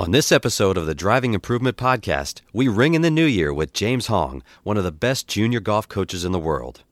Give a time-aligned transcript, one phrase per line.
[0.00, 3.74] On this episode of the Driving Improvement Podcast, we ring in the new year with
[3.74, 6.84] James Hong, one of the best junior golf coaches in the world.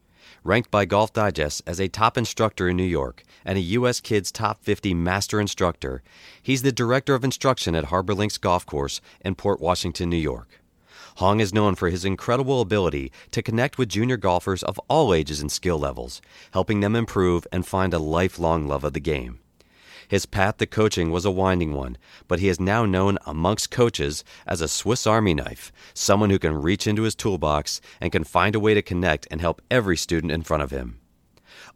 [0.45, 4.01] Ranked by Golf Digest as a top instructor in New York and a U.S.
[4.01, 6.03] Kids Top 50 Master Instructor,
[6.43, 10.61] he's the Director of Instruction at Harbor Links Golf Course in Port Washington, New York.
[11.17, 15.41] Hong is known for his incredible ability to connect with junior golfers of all ages
[15.41, 16.21] and skill levels,
[16.51, 19.39] helping them improve and find a lifelong love of the game.
[20.09, 24.25] His path to coaching was a winding one, but he is now known amongst coaches
[24.47, 28.55] as a Swiss Army knife, someone who can reach into his toolbox and can find
[28.55, 30.99] a way to connect and help every student in front of him.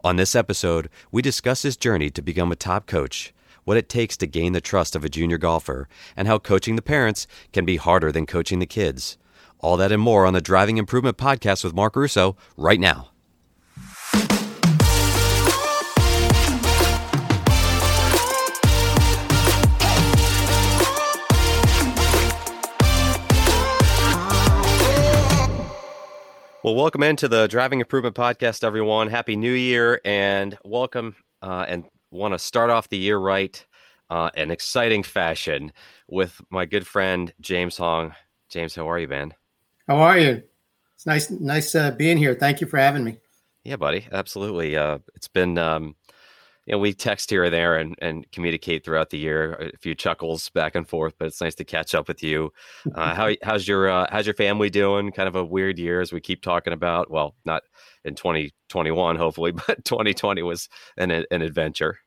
[0.03, 3.33] On this episode, we discuss his journey to become a top coach,
[3.65, 6.81] what it takes to gain the trust of a junior golfer, and how coaching the
[6.81, 9.17] parents can be harder than coaching the kids.
[9.59, 13.11] All that and more on the Driving Improvement Podcast with Mark Russo right now.
[26.63, 29.09] Well, welcome into the Driving Improvement Podcast, everyone.
[29.09, 31.13] Happy New Year and welcome.
[31.41, 33.65] Uh, and want to start off the year right
[34.09, 35.73] uh, in exciting fashion
[36.07, 38.15] with my good friend James Hong.
[38.47, 39.33] James, how are you, man?
[39.89, 40.41] How are you?
[40.95, 42.33] It's nice, nice uh, being here.
[42.33, 43.17] Thank you for having me.
[43.65, 44.07] Yeah, buddy.
[44.09, 44.77] Absolutely.
[44.77, 45.97] Uh, it's been um,
[46.65, 49.93] you know, we text here and there and, and communicate throughout the year, a few
[49.93, 52.53] chuckles back and forth, but it's nice to catch up with you.
[52.95, 55.11] Uh, how, how's your, uh, how's your family doing?
[55.11, 57.63] Kind of a weird year as we keep talking about, well, not
[58.05, 61.99] in 2021, hopefully, but 2020 was an, an adventure.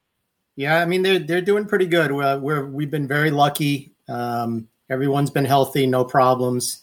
[0.57, 0.81] Yeah.
[0.81, 2.13] I mean, they're, they're doing pretty good.
[2.13, 3.93] We're, we're we've been very lucky.
[4.09, 6.83] Um, everyone's been healthy, no problems,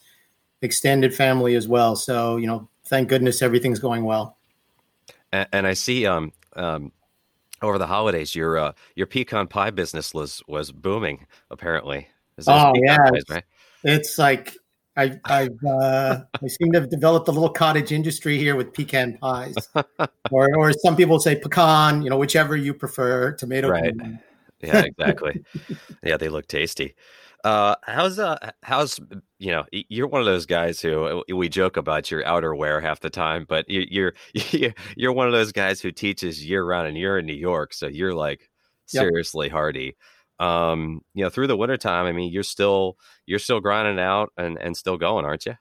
[0.62, 1.96] extended family as well.
[1.96, 4.38] So, you know, thank goodness everything's going well.
[5.32, 6.92] And, and I see, um, um,
[7.64, 11.26] over the holidays, your uh, your pecan pie business was was booming.
[11.50, 12.08] Apparently,
[12.48, 13.44] oh yeah, pies, right?
[13.84, 14.56] it's like
[14.96, 19.18] I I've uh, I seem to have developed a little cottage industry here with pecan
[19.18, 19.56] pies,
[20.32, 23.70] or or some people say pecan, you know, whichever you prefer, tomato.
[23.70, 23.94] Right.
[24.62, 25.44] Yeah, exactly.
[26.04, 26.96] yeah, they look tasty.
[27.44, 29.00] Uh, how's uh, how's
[29.38, 33.02] you know, you're one of those guys who uh, we joke about your outerwear half
[33.02, 34.14] the time, but you're
[34.52, 37.74] you're you're one of those guys who teaches year round, and you're in New York,
[37.74, 38.50] so you're like
[38.86, 39.54] seriously yep.
[39.54, 39.98] hardy.
[40.40, 44.58] Um, you know, through the wintertime, I mean, you're still you're still grinding out and
[44.58, 45.56] and still going, aren't you?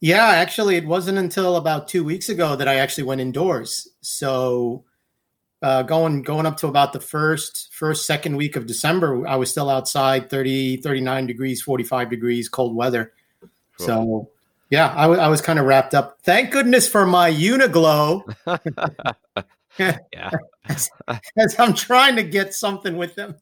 [0.00, 3.86] Yeah, actually, it wasn't until about two weeks ago that I actually went indoors.
[4.00, 4.84] So
[5.62, 9.50] uh, going going up to about the first first second week of December, I was
[9.50, 13.12] still outside 30, 39 degrees, 45 degrees, cold weather.
[13.78, 13.86] Cool.
[13.86, 14.30] So
[14.70, 16.18] yeah, I, w- I was kind of wrapped up.
[16.22, 18.22] Thank goodness for my Uniqlo.
[19.78, 20.30] yeah,
[20.66, 20.88] as,
[21.36, 23.34] as, I'm trying to get something with them.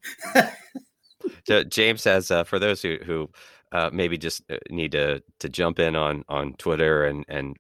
[1.68, 3.30] James says, uh, for those who who
[3.72, 7.56] uh, maybe just uh, need to to jump in on on Twitter and and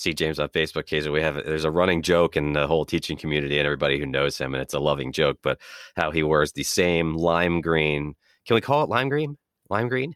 [0.00, 1.20] see James on Facebook occasionally.
[1.20, 4.38] We have there's a running joke in the whole teaching community and everybody who knows
[4.38, 5.38] him, and it's a loving joke.
[5.42, 5.58] But
[5.96, 8.14] how he wears the same lime green.
[8.46, 9.36] Can we call it lime green?
[9.68, 10.14] Lime green?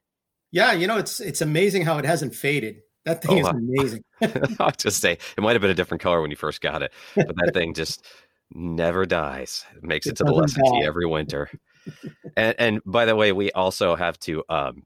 [0.50, 2.76] Yeah, you know it's it's amazing how it hasn't faded.
[3.04, 4.04] That thing oh, is amazing.
[4.60, 6.92] I'll just say it might have been a different color when you first got it,
[7.14, 8.04] but that thing just
[8.52, 9.64] never dies.
[9.76, 11.50] It makes it, it to the lesson every winter.
[12.36, 14.42] and, and by the way, we also have to.
[14.48, 14.84] Um,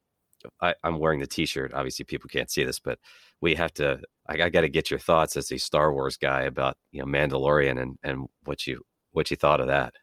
[0.60, 1.74] I, I'm wearing the T-shirt.
[1.74, 2.98] Obviously, people can't see this, but
[3.40, 6.42] we have to I, I got to get your thoughts as a Star Wars guy
[6.42, 8.82] about you know Mandalorian and and what you
[9.12, 9.94] what you thought of that.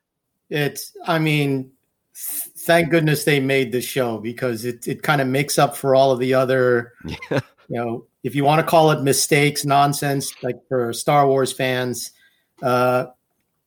[0.50, 1.72] It's I mean,
[2.14, 6.12] thank goodness they made the show because it it kind of makes up for all
[6.12, 6.94] of the other
[7.30, 12.12] you know if you want to call it mistakes nonsense like for Star Wars fans.
[12.62, 13.08] Uh,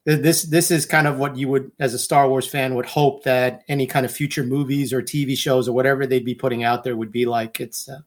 [0.05, 3.23] this this is kind of what you would as a Star Wars fan would hope
[3.23, 6.83] that any kind of future movies or TV shows or whatever they'd be putting out
[6.83, 7.99] there would be like it's uh,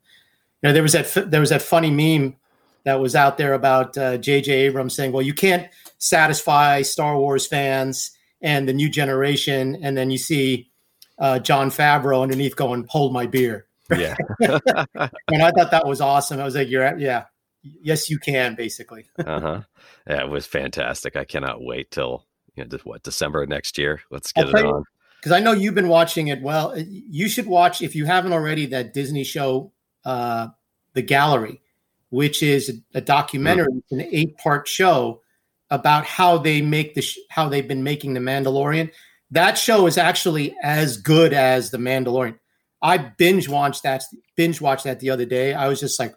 [0.69, 2.37] know there was that there was that funny meme
[2.85, 4.53] that was out there about J.J.
[4.53, 5.69] Uh, Abrams saying, "Well, you can't
[5.99, 10.71] satisfy Star Wars fans and the new generation," and then you see
[11.19, 16.41] uh, Jon Favreau underneath going, "Hold my beer." Yeah, and I thought that was awesome.
[16.41, 17.25] I was like, "You're yeah,
[17.63, 19.61] yes, you can." Basically, uh huh.
[20.07, 21.17] Yeah, it was fantastic.
[21.17, 24.01] I cannot wait till you know what December next year.
[24.11, 24.85] Let's get it on.
[25.19, 26.43] Because I know you've been watching it.
[26.43, 29.72] Well, you should watch if you haven't already that Disney show,
[30.05, 30.49] uh,
[30.95, 31.63] The Gallery
[32.13, 33.83] which is a documentary, mm.
[33.91, 35.23] an eight part show
[35.71, 38.91] about how they make the sh- how they've been making the Mandalorian.
[39.31, 42.39] That show is actually as good as the Mandalorian.
[42.83, 44.05] I binge watched that
[44.37, 45.55] binge watched that the other day.
[45.55, 46.15] I was just like,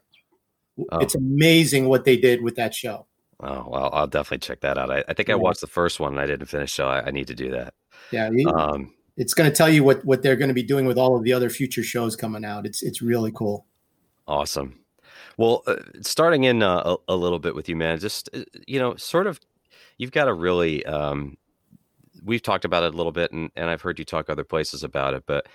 [0.92, 0.98] oh.
[1.00, 3.08] it's amazing what they did with that show.
[3.40, 4.92] Oh well, I'll definitely check that out.
[4.92, 5.36] I, I think yeah.
[5.36, 7.52] I watched the first one and I didn't finish, so I, I need to do
[7.52, 7.74] that.
[8.12, 10.98] Yeah, um, it's going to tell you what what they're going to be doing with
[10.98, 12.66] all of the other future shows coming out.
[12.66, 13.66] It's it's really cool.
[14.28, 14.80] Awesome.
[15.38, 18.00] Well, uh, starting in uh, a, a, little bit with you, man.
[18.00, 19.40] Just uh, you know, sort of,
[19.98, 20.86] you've got a really.
[20.86, 21.38] Um,
[22.24, 24.84] we've talked about it a little bit, and, and I've heard you talk other places
[24.84, 25.48] about it, but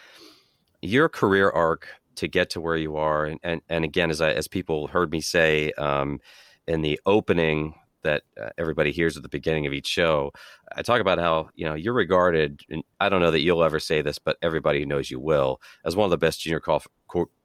[0.82, 4.32] your career arc to get to where you are, and and, and again, as I,
[4.32, 6.20] as people heard me say um,
[6.69, 10.32] in the opening that uh, everybody hears at the beginning of each show.
[10.75, 13.81] I talk about how you know you're regarded, and I don't know that you'll ever
[13.81, 16.87] say this, but everybody knows you will, as one of the best junior golf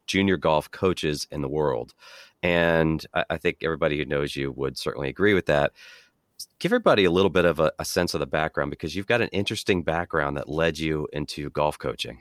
[0.05, 1.93] junior golf coaches in the world,
[2.43, 5.71] and I, I think everybody who knows you would certainly agree with that.
[6.59, 9.21] Give everybody a little bit of a, a sense of the background because you've got
[9.21, 12.19] an interesting background that led you into golf coaching.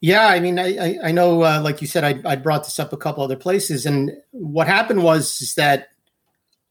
[0.00, 2.92] Yeah, I mean, I I know, uh, like you said, I I brought this up
[2.92, 5.88] a couple other places, and what happened was is that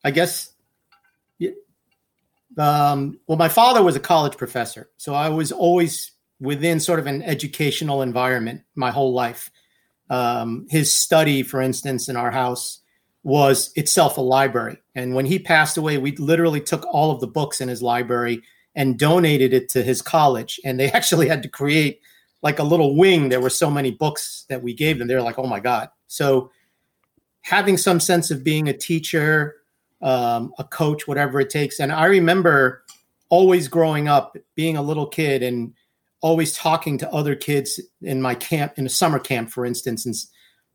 [0.03, 0.51] I guess,
[2.57, 7.05] um, well, my father was a college professor, so I was always within sort of
[7.05, 9.51] an educational environment my whole life.
[10.09, 12.81] Um, his study, for instance, in our house
[13.23, 14.77] was itself a library.
[14.95, 18.41] And when he passed away, we literally took all of the books in his library
[18.75, 20.59] and donated it to his college.
[20.63, 22.01] And they actually had to create
[22.41, 23.29] like a little wing.
[23.29, 25.07] There were so many books that we gave them.
[25.07, 25.89] They're like, oh my God.
[26.07, 26.51] So
[27.41, 29.55] having some sense of being a teacher,
[30.01, 31.79] um, a coach, whatever it takes.
[31.79, 32.83] And I remember
[33.29, 35.73] always growing up, being a little kid, and
[36.21, 40.15] always talking to other kids in my camp, in a summer camp, for instance, and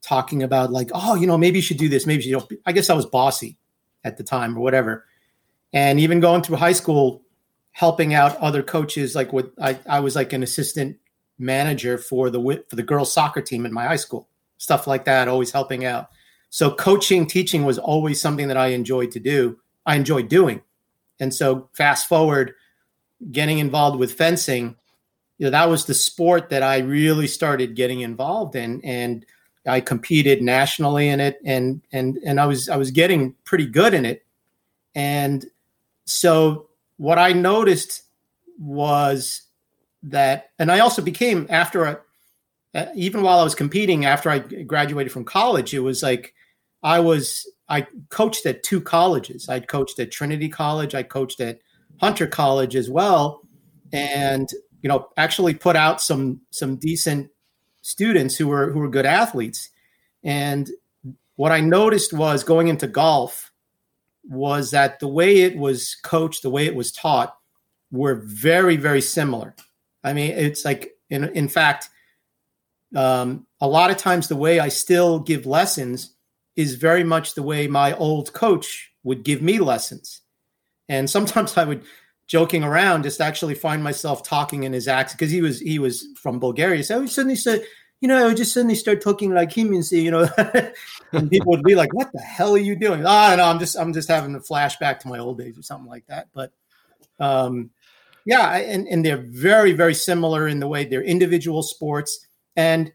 [0.03, 2.07] talking about like, oh, you know, maybe you should do this.
[2.07, 3.57] Maybe you know, I guess I was bossy
[4.05, 5.07] at the time or whatever.
[5.73, 7.23] And even going through high school,
[7.73, 10.97] helping out other coaches, like with I, I was like an assistant
[11.39, 15.29] manager for the for the girls soccer team in my high school, stuff like that,
[15.29, 16.11] always helping out.
[16.51, 19.59] So coaching, teaching was always something that I enjoyed to do.
[19.87, 20.63] I enjoyed doing.
[21.19, 22.55] And so fast forward,
[23.33, 24.77] getting involved with fencing,
[25.45, 28.81] you know, that was the sport that I really started getting involved in.
[28.83, 29.27] And
[29.67, 33.93] I competed nationally in it and and and I was I was getting pretty good
[33.93, 34.25] in it.
[34.95, 35.45] And
[36.07, 38.05] so what I noticed
[38.59, 39.43] was
[40.05, 41.97] that and I also became after I,
[42.79, 46.33] uh, even while I was competing after I graduated from college, it was like
[46.83, 49.51] I was I coached at two colleges.
[49.51, 50.95] I coached at Trinity College.
[50.95, 51.59] I coached at
[52.01, 53.43] Hunter College as well,
[53.93, 54.49] and
[54.85, 57.31] you know actually put out some some decent
[57.81, 59.71] students who were who were good athletes.
[60.23, 60.71] And
[61.37, 63.51] what I noticed was going into golf
[64.25, 67.35] was that the way it was coached, the way it was taught,
[67.91, 69.57] were very very similar.
[70.05, 71.89] I mean, it's like in in fact,
[72.95, 76.15] um, a lot of times the way I still give lessons
[76.57, 80.21] is very much the way my old coach would give me lessons.
[80.91, 81.85] And sometimes I would
[82.27, 86.07] joking around just actually find myself talking in his accent because he was he was
[86.17, 86.83] from Bulgaria.
[86.85, 87.65] So he suddenly said,
[88.01, 90.29] you know, I would just suddenly start talking like him and say, you know,
[91.13, 93.45] and people would be like, "What the hell are you doing?" I don't know.
[93.45, 96.29] I'm just I'm just having a flashback to my old days or something like that.
[96.33, 96.53] But
[97.21, 97.71] um,
[98.25, 102.93] yeah, and and they're very very similar in the way they're individual sports and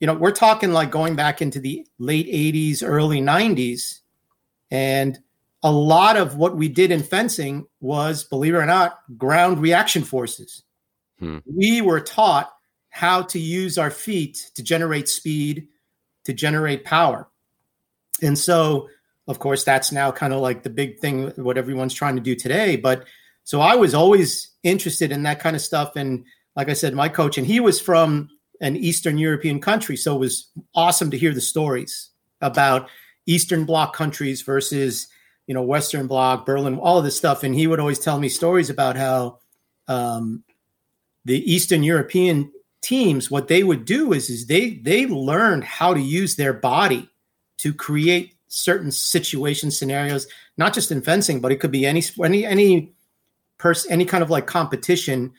[0.00, 4.00] you know, we're talking like going back into the late 80s, early 90s.
[4.70, 5.18] And
[5.64, 10.04] a lot of what we did in fencing was, believe it or not, ground reaction
[10.04, 10.62] forces.
[11.18, 11.38] Hmm.
[11.46, 12.52] We were taught
[12.90, 15.66] how to use our feet to generate speed,
[16.26, 17.28] to generate power.
[18.22, 18.88] And so,
[19.26, 22.36] of course, that's now kind of like the big thing, what everyone's trying to do
[22.36, 22.76] today.
[22.76, 23.06] But
[23.44, 25.96] so I was always interested in that kind of stuff.
[25.96, 28.28] And like I said, my coach, and he was from
[28.60, 29.96] an Eastern European country.
[29.96, 32.10] So it was awesome to hear the stories
[32.42, 32.90] about
[33.26, 35.08] Eastern Bloc countries versus,
[35.46, 37.42] you know, Western Bloc, Berlin, all of this stuff.
[37.42, 39.38] And he would always tell me stories about how
[39.88, 40.42] um,
[41.24, 46.00] the Eastern European teams, what they would do is, is they they learned how to
[46.00, 47.08] use their body
[47.58, 52.46] to create certain situation scenarios, not just in fencing, but it could be any any
[52.46, 52.92] any
[53.58, 55.32] person, any kind of like competition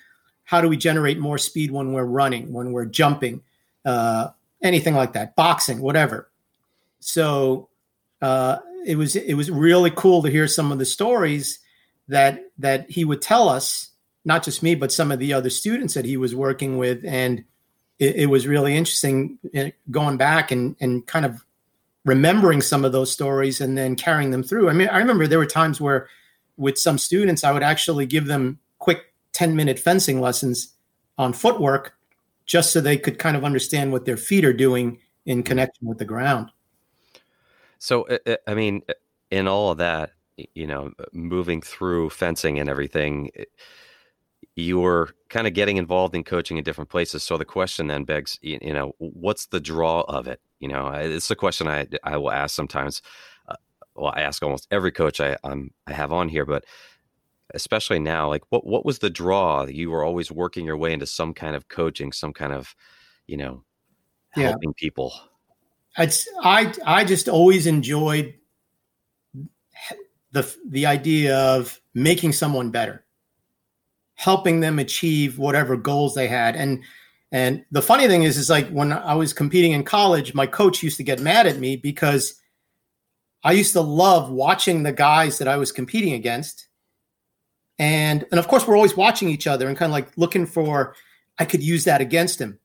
[0.45, 3.41] how do we generate more speed when we're running, when we're jumping,
[3.83, 4.29] uh,
[4.61, 6.29] anything like that, boxing, whatever.
[6.99, 7.67] So
[8.21, 11.59] uh, it was it was really cool to hear some of the stories
[12.07, 13.89] that that he would tell us,
[14.23, 17.43] not just me, but some of the other students that he was working with, and
[17.99, 21.43] it, it was really interesting uh, going back and and kind of
[22.05, 24.69] remembering some of those stories and then carrying them through.
[24.69, 26.07] I mean, I remember there were times where
[26.57, 30.75] with some students, I would actually give them quick 10 minute fencing lessons
[31.17, 31.97] on footwork
[32.45, 35.97] just so they could kind of understand what their feet are doing in connection with
[35.97, 36.51] the ground.
[37.79, 38.93] So, uh, uh, I mean, uh,
[39.31, 40.11] in all of that,
[40.53, 43.31] you know, moving through fencing and everything,
[44.55, 47.23] you were kind of getting involved in coaching in different places.
[47.23, 50.39] So the question then begs, you, you know, what's the draw of it?
[50.59, 53.01] You know, it's a question I I will ask sometimes.
[53.47, 53.55] Uh,
[53.95, 56.65] well, I ask almost every coach I I'm, I have on here, but
[57.53, 59.65] especially now, like what what was the draw?
[59.65, 62.75] You were always working your way into some kind of coaching, some kind of,
[63.27, 63.63] you know,
[64.31, 64.73] helping yeah.
[64.77, 65.13] people.
[65.97, 68.33] It's I I just always enjoyed
[70.31, 73.05] the the idea of making someone better
[74.15, 76.55] helping them achieve whatever goals they had.
[76.55, 76.83] And
[77.31, 80.83] and the funny thing is is like when i was competing in college my coach
[80.83, 82.39] used to get mad at me because
[83.43, 86.67] i used to love watching the guys that i was competing against.
[87.77, 90.95] And and of course we're always watching each other and kind of like looking for
[91.37, 92.59] i could use that against him.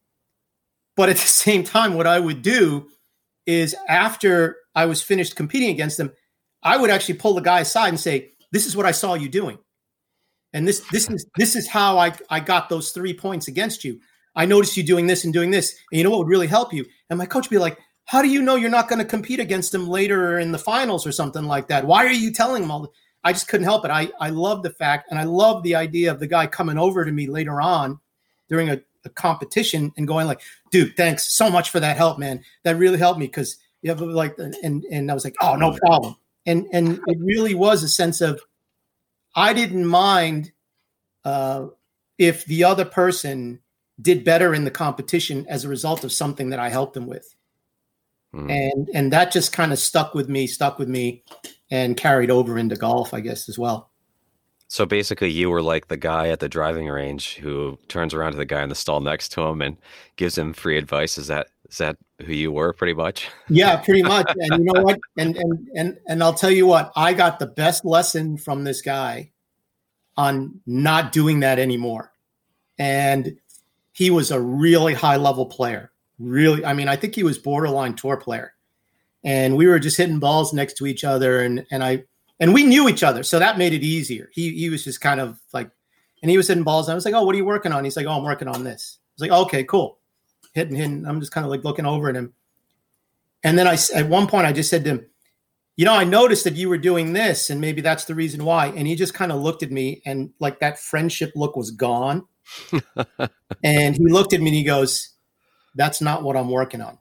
[0.95, 2.89] But at the same time what i would do
[3.47, 6.13] is after i was finished competing against them
[6.63, 9.29] I would actually pull the guy aside and say, "This is what I saw you
[9.29, 9.59] doing,
[10.53, 14.01] and this this is this is how I I got those three points against you.
[14.37, 16.73] I noticed you doing this and doing this, and you know what would really help
[16.73, 19.05] you." And my coach would be like, "How do you know you're not going to
[19.05, 21.87] compete against him later in the finals or something like that?
[21.87, 22.93] Why are you telling him all?"
[23.23, 23.91] I just couldn't help it.
[23.91, 27.05] I I love the fact, and I love the idea of the guy coming over
[27.05, 28.01] to me later on
[28.49, 30.41] during a, a competition and going like,
[30.71, 32.43] "Dude, thanks so much for that help, man.
[32.65, 35.77] That really helped me." Because you have like, and and I was like, "Oh, no
[35.79, 36.17] problem."
[36.47, 38.41] and and it really was a sense of
[39.35, 40.53] I didn't mind
[41.25, 41.67] uh,
[42.19, 43.61] if the other person
[44.01, 47.35] did better in the competition as a result of something that I helped them with,
[48.35, 48.51] mm.
[48.51, 51.25] and and that just kind of stuck with me, stuck with me,
[51.71, 53.90] and carried over into golf, I guess, as well.
[54.71, 58.39] So basically, you were like the guy at the driving range who turns around to
[58.39, 59.77] the guy in the stall next to him and
[60.15, 61.19] gives him free advice.
[61.19, 63.29] Is that is that who you were, pretty much?
[63.49, 64.33] Yeah, pretty much.
[64.37, 65.01] And you know what?
[65.19, 66.93] And and and and I'll tell you what.
[66.95, 69.33] I got the best lesson from this guy
[70.17, 72.13] on not doing that anymore.
[72.79, 73.39] And
[73.91, 75.91] he was a really high level player.
[76.21, 78.55] Really, I mean, I think he was borderline tour player.
[79.25, 82.05] And we were just hitting balls next to each other, and and I
[82.41, 84.31] and we knew each other, so that made it easier.
[84.33, 85.71] He he was just kind of like,
[86.23, 86.89] and he was hitting balls.
[86.89, 88.49] And I was like, "Oh, what are you working on?" He's like, "Oh, I'm working
[88.49, 89.99] on this." I was like, oh, "Okay, cool."
[90.55, 91.07] Hitting, hitting.
[91.07, 92.33] I'm just kind of like looking over at him,
[93.45, 95.07] and then I at one point I just said to him,
[95.77, 98.69] "You know, I noticed that you were doing this, and maybe that's the reason why."
[98.69, 102.27] And he just kind of looked at me, and like that friendship look was gone.
[103.63, 105.11] and he looked at me and he goes,
[105.75, 106.99] "That's not what I'm working on."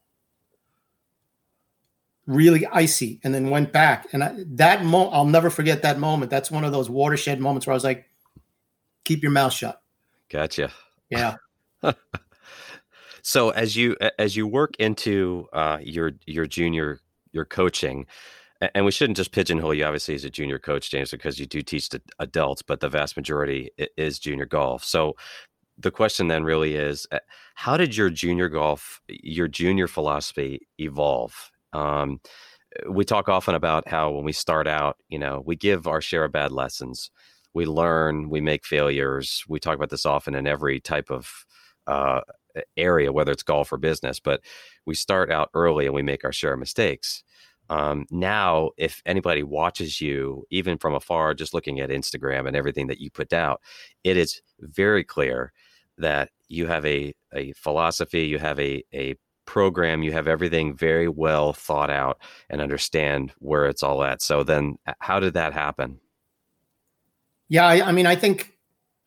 [2.29, 4.07] Really icy and then went back.
[4.13, 6.29] And I, that moment, I'll never forget that moment.
[6.29, 8.05] That's one of those watershed moments where I was like,
[9.03, 9.81] keep your mouth shut.
[10.29, 10.71] Gotcha.
[11.09, 11.35] Yeah.
[13.23, 16.99] so as you as you work into uh, your your junior
[17.31, 18.05] your coaching,
[18.61, 21.63] and we shouldn't just pigeonhole you obviously as a junior coach, James, because you do
[21.63, 24.83] teach the adults, but the vast majority is junior golf.
[24.83, 25.15] So
[25.79, 27.19] the question then really is, uh,
[27.55, 31.51] how did your junior golf, your junior philosophy evolve?
[31.73, 32.19] Um,
[32.89, 36.25] we talk often about how when we start out, you know, we give our share
[36.25, 37.11] of bad lessons.
[37.53, 39.43] We learn, we make failures.
[39.47, 41.45] We talk about this often in every type of
[41.87, 42.21] uh,
[42.77, 44.41] area, whether it's golf or business, but
[44.85, 47.23] we start out early and we make our share of mistakes.
[47.69, 52.87] Um, now, if anybody watches you, even from afar, just looking at Instagram and everything
[52.87, 53.61] that you put out,
[54.03, 55.53] it is very clear
[55.97, 59.15] that you have a, a philosophy, you have a, a
[59.49, 64.21] program, you have everything very well thought out and understand where it's all at.
[64.21, 65.99] So then, how did that happen?
[67.47, 68.53] Yeah, I, I mean, I think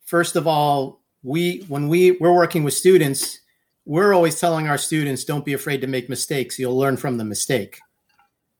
[0.05, 3.39] first of all, we when we we're working with students,
[3.85, 6.59] we're always telling our students, don't be afraid to make mistakes.
[6.59, 7.79] You'll learn from the mistake,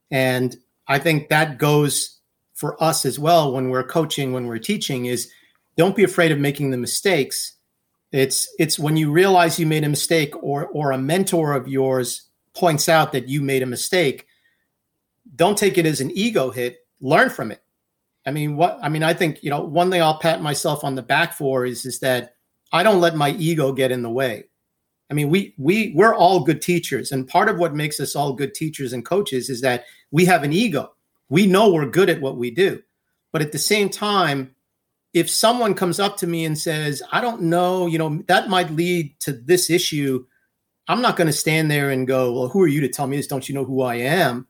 [0.09, 0.55] and
[0.87, 2.21] I think that goes
[2.53, 5.29] for us as well when we're coaching, when we're teaching, is
[5.75, 7.52] don't be afraid of making the mistakes
[8.13, 12.29] it's it's when you realize you made a mistake or or a mentor of yours
[12.53, 14.27] points out that you made a mistake.
[15.35, 16.77] Don't take it as an ego hit.
[17.01, 17.63] Learn from it.
[18.25, 20.93] I mean, what I mean, I think you know one thing I'll pat myself on
[20.93, 22.35] the back for is is that
[22.71, 24.45] I don't let my ego get in the way.
[25.09, 28.33] I mean, we we we're all good teachers, and part of what makes us all
[28.33, 30.93] good teachers and coaches is that we have an ego.
[31.29, 32.83] We know we're good at what we do,
[33.31, 34.52] but at the same time,
[35.13, 38.71] if someone comes up to me and says, I don't know, you know, that might
[38.71, 40.25] lead to this issue,
[40.87, 43.17] I'm not going to stand there and go, Well, who are you to tell me
[43.17, 43.27] this?
[43.27, 44.47] Don't you know who I am?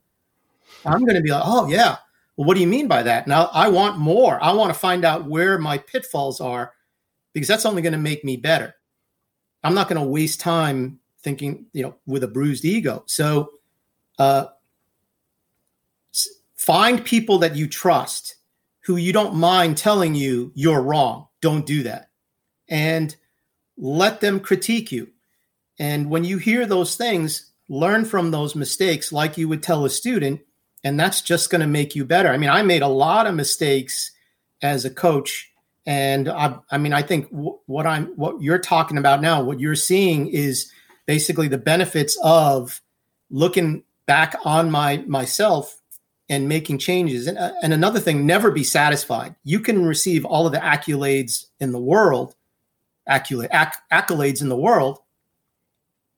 [0.85, 1.97] I'm going to be like, Oh, yeah.
[2.35, 3.27] Well, what do you mean by that?
[3.27, 4.43] Now, I want more.
[4.43, 6.73] I want to find out where my pitfalls are
[7.33, 8.73] because that's only going to make me better.
[9.63, 13.03] I'm not going to waste time thinking, you know, with a bruised ego.
[13.05, 13.51] So,
[14.17, 14.45] uh,
[16.55, 18.35] find people that you trust
[18.85, 21.27] who you don't mind telling you you're wrong.
[21.41, 22.09] Don't do that.
[22.69, 23.15] and
[23.77, 25.09] let them critique you.
[25.79, 29.89] And when you hear those things, learn from those mistakes like you would tell a
[29.89, 30.41] student,
[30.83, 32.29] and that's just going to make you better.
[32.29, 34.11] I mean, I made a lot of mistakes
[34.61, 35.51] as a coach,
[35.85, 39.59] and I, I mean, I think w- what I'm, what you're talking about now, what
[39.59, 40.71] you're seeing is
[41.07, 42.81] basically the benefits of
[43.31, 45.81] looking back on my myself
[46.29, 47.27] and making changes.
[47.27, 49.35] And, uh, and another thing, never be satisfied.
[49.43, 52.35] You can receive all of the accolades in the world,
[53.07, 54.99] accolade, acc- accolades in the world.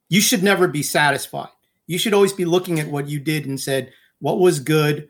[0.10, 1.50] You should never be satisfied.
[1.88, 5.08] You should always be looking at what you did and said, what was good,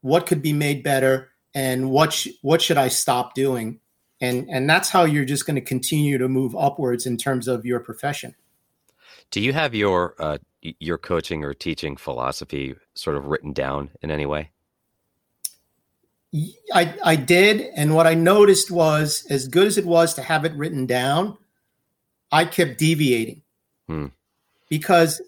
[0.00, 3.80] what could be made better, and what sh- what should I stop doing?
[4.20, 7.64] And and that's how you're just going to continue to move upwards in terms of
[7.64, 8.34] your profession.
[9.30, 14.10] Do you have your uh, your coaching or teaching philosophy sort of written down in
[14.10, 14.50] any way?
[16.72, 17.60] I, I did.
[17.74, 21.36] And what I noticed was, as good as it was to have it written down,
[22.30, 23.42] I kept deviating
[23.88, 24.06] hmm.
[24.68, 25.20] because,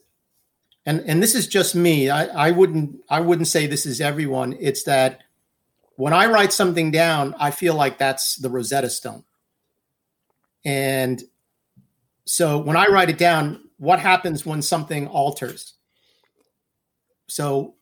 [0.87, 2.09] and, and this is just me.
[2.11, 4.57] I, I wouldn't, I wouldn't say this is everyone.
[4.61, 5.23] It's that
[5.97, 9.25] when I write something down, I feel like that's the Rosetta Stone.
[10.65, 11.23] And
[12.25, 15.75] so when I write it down, what happens when something alters.
[17.27, 17.75] So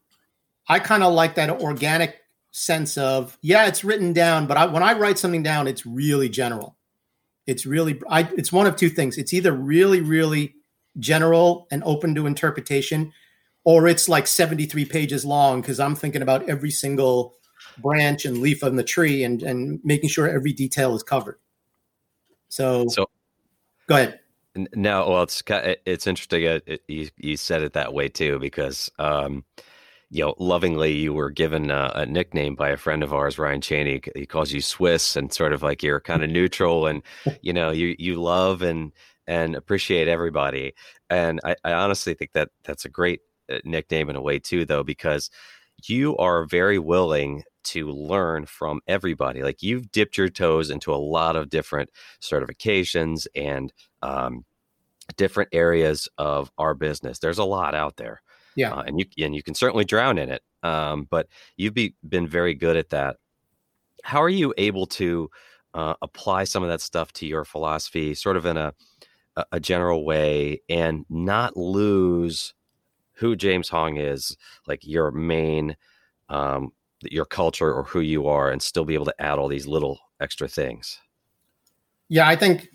[0.67, 2.17] I kind of like that organic
[2.53, 6.31] sense of, yeah, it's written down, but I, when I write something down, it's really
[6.31, 6.79] general.
[7.47, 9.19] It's really, I, it's one of two things.
[9.19, 10.55] It's either really, really
[10.99, 13.13] general and open to interpretation,
[13.65, 17.35] or it's like 73 pages long because I'm thinking about every single
[17.77, 21.39] branch and leaf on the tree and, and making sure every detail is covered.
[22.49, 23.05] So, so
[23.87, 24.20] go ahead.
[24.57, 26.47] No, well, it's it's interesting.
[26.47, 29.45] Uh, it, you you said it that way too, because um,
[30.11, 33.61] you know, lovingly, you were given a, a, nickname by a friend of ours, Ryan
[33.61, 34.01] Cheney.
[34.17, 37.03] He calls you Swiss, and sort of like you're kind of neutral, and
[37.43, 38.93] you know, you you love and
[39.29, 40.75] and appreciate everybody.
[41.09, 44.65] And I, I honestly think that that's a great uh, nickname in a way too,
[44.65, 45.31] though, because
[45.87, 49.43] you are very willing to learn from everybody.
[49.43, 54.45] Like you've dipped your toes into a lot of different certifications and um,
[55.17, 57.19] different areas of our business.
[57.19, 58.23] There's a lot out there.
[58.57, 58.75] Yeah.
[58.75, 60.43] Uh, and you and you can certainly drown in it.
[60.63, 63.17] Um, but you've be, been very good at that.
[64.03, 65.31] How are you able to
[65.75, 68.75] uh, apply some of that stuff to your philosophy, sort of in a
[69.53, 72.53] a general way, and not lose
[73.13, 74.37] who James Hong is,
[74.67, 75.77] like your main
[76.29, 79.67] um, your culture or who you are and still be able to add all these
[79.67, 80.99] little extra things
[82.09, 82.69] yeah i think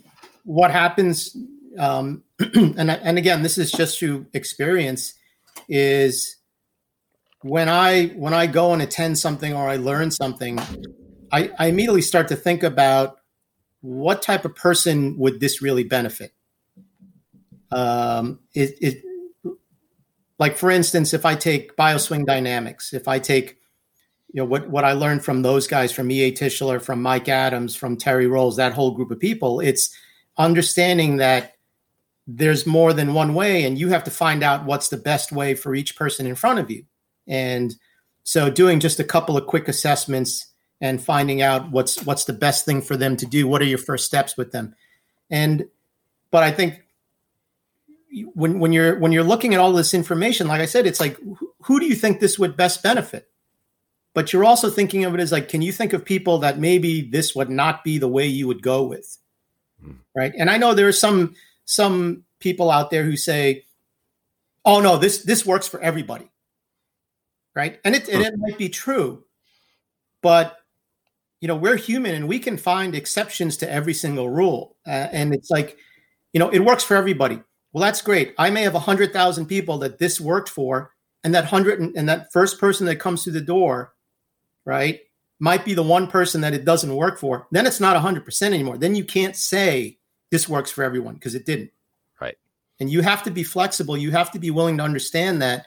[0.46, 1.36] what happens
[1.78, 5.14] um, and and again this is just through experience
[5.68, 6.38] is
[7.42, 10.60] when i when i go and attend something or i learn something
[11.32, 13.18] i, I immediately start to think about
[13.82, 16.34] what type of person would this really benefit
[17.72, 19.04] um, it, it
[20.40, 23.58] like for instance if i take bioswing dynamics if i take
[24.36, 26.30] you know what what I learned from those guys, from E.A.
[26.30, 29.62] Tischler, from Mike Adams, from Terry Rowles, that whole group of people.
[29.62, 29.96] It's
[30.38, 31.54] understanding that
[32.28, 35.54] there's more than one way, and you have to find out what's the best way
[35.54, 36.86] for each person in front of you.
[37.28, 37.76] And
[38.24, 40.48] so, doing just a couple of quick assessments
[40.82, 43.48] and finding out what's what's the best thing for them to do.
[43.48, 44.76] What are your first steps with them?
[45.30, 45.66] And
[46.32, 46.82] but I think
[48.34, 51.18] when when you're when you're looking at all this information, like I said, it's like
[51.62, 53.30] who do you think this would best benefit?
[54.16, 57.02] but you're also thinking of it as like, can you think of people that maybe
[57.02, 59.18] this would not be the way you would go with?
[59.86, 59.98] Mm.
[60.16, 60.34] Right.
[60.38, 63.66] And I know there are some some people out there who say,
[64.64, 66.30] oh no, this this works for everybody.
[67.56, 67.80] Right.
[67.86, 69.24] And it, and it might be true,
[70.22, 70.58] but
[71.40, 74.76] you know, we're human and we can find exceptions to every single rule.
[74.88, 75.78] Uh, and it's like,
[76.34, 77.40] you know, it works for everybody.
[77.72, 78.34] Well, that's great.
[78.38, 80.92] I may have a hundred thousand people that this worked for,
[81.24, 83.94] and that hundred and that first person that comes through the door
[84.66, 85.02] right,
[85.40, 88.78] might be the one person that it doesn't work for, then it's not 100% anymore.
[88.78, 89.98] Then you can't say
[90.32, 91.72] this works for everyone because it didn't.
[92.20, 92.38] Right.
[92.80, 93.98] And you have to be flexible.
[93.98, 95.66] You have to be willing to understand that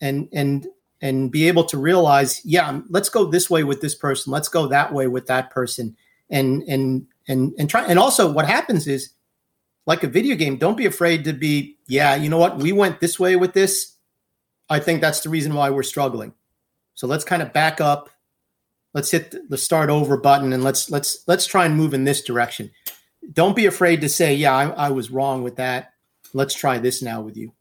[0.00, 0.66] and and
[1.00, 4.32] and be able to realize, yeah, um, let's go this way with this person.
[4.32, 5.96] Let's go that way with that person.
[6.30, 9.10] And and and and try and also what happens is
[9.86, 12.58] like a video game, don't be afraid to be, yeah, you know what?
[12.58, 13.94] We went this way with this.
[14.68, 16.34] I think that's the reason why we're struggling.
[16.94, 18.10] So let's kind of back up
[18.98, 22.20] let's hit the start over button and let's let's let's try and move in this
[22.20, 22.68] direction
[23.32, 25.92] don't be afraid to say yeah i, I was wrong with that
[26.34, 27.52] let's try this now with you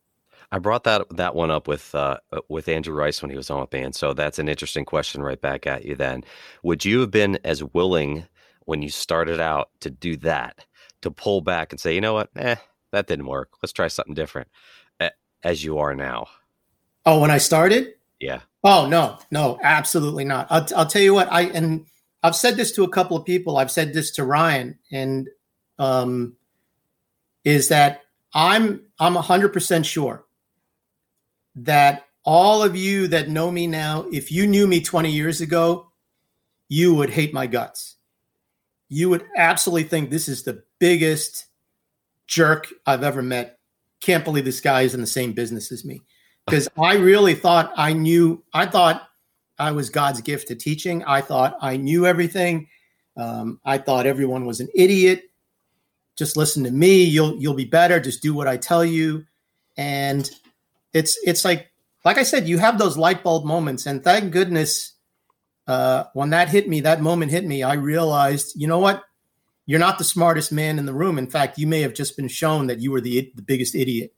[0.49, 3.59] I brought that that one up with uh, with Andrew Rice when he was on
[3.59, 5.93] with me, and so that's an interesting question right back at you.
[5.93, 6.23] Then,
[6.63, 8.25] would you have been as willing
[8.63, 10.65] when you started out to do that,
[11.01, 12.55] to pull back and say, you know what, eh,
[12.91, 13.49] that didn't work.
[13.61, 14.47] Let's try something different,
[15.43, 16.27] as you are now?
[17.05, 17.93] Oh, when I started?
[18.19, 18.39] Yeah.
[18.69, 20.47] Oh no, no, absolutely not.
[20.49, 21.31] I'll, I'll tell you what.
[21.31, 21.85] I and
[22.21, 23.55] I've said this to a couple of people.
[23.55, 25.29] I've said this to Ryan, and
[25.79, 26.35] um,
[27.45, 28.01] is that
[28.33, 30.25] I'm I'm hundred percent sure
[31.55, 35.89] that all of you that know me now, if you knew me 20 years ago,
[36.67, 37.95] you would hate my guts.
[38.89, 41.45] You would absolutely think this is the biggest
[42.27, 43.59] jerk I've ever met.
[44.01, 46.01] Can't believe this guy is in the same business as me.
[46.47, 49.09] Because I really thought I knew, I thought
[49.59, 51.03] I was God's gift to teaching.
[51.03, 52.67] I thought I knew everything.
[53.17, 55.23] Um, I thought everyone was an idiot.
[56.15, 57.03] Just listen to me.
[57.03, 57.99] You'll you'll be better.
[57.99, 59.25] Just do what I tell you.
[59.75, 60.29] And
[60.93, 61.71] it's it's like
[62.05, 64.93] like I said, you have those light bulb moments, and thank goodness
[65.67, 69.03] uh, when that hit me, that moment hit me, I realized, you know what?
[69.65, 71.17] You're not the smartest man in the room.
[71.17, 74.13] In fact, you may have just been shown that you were the the biggest idiot.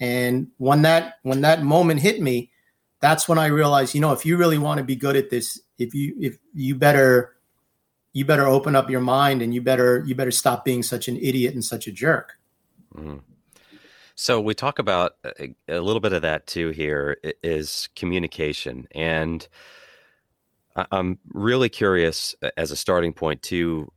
[0.00, 2.50] And when that when that moment hit me,
[3.00, 5.60] that's when I realized, you know, if you really want to be good at this,
[5.78, 7.34] if you if you better
[8.12, 11.16] you better open up your mind and you better you better stop being such an
[11.16, 12.34] idiot and such a jerk.
[12.94, 13.18] Mm-hmm.
[14.14, 16.70] So we talk about a, a, little bit of that too.
[16.70, 19.46] Here is communication, and
[20.90, 23.92] I'm really curious as a starting point too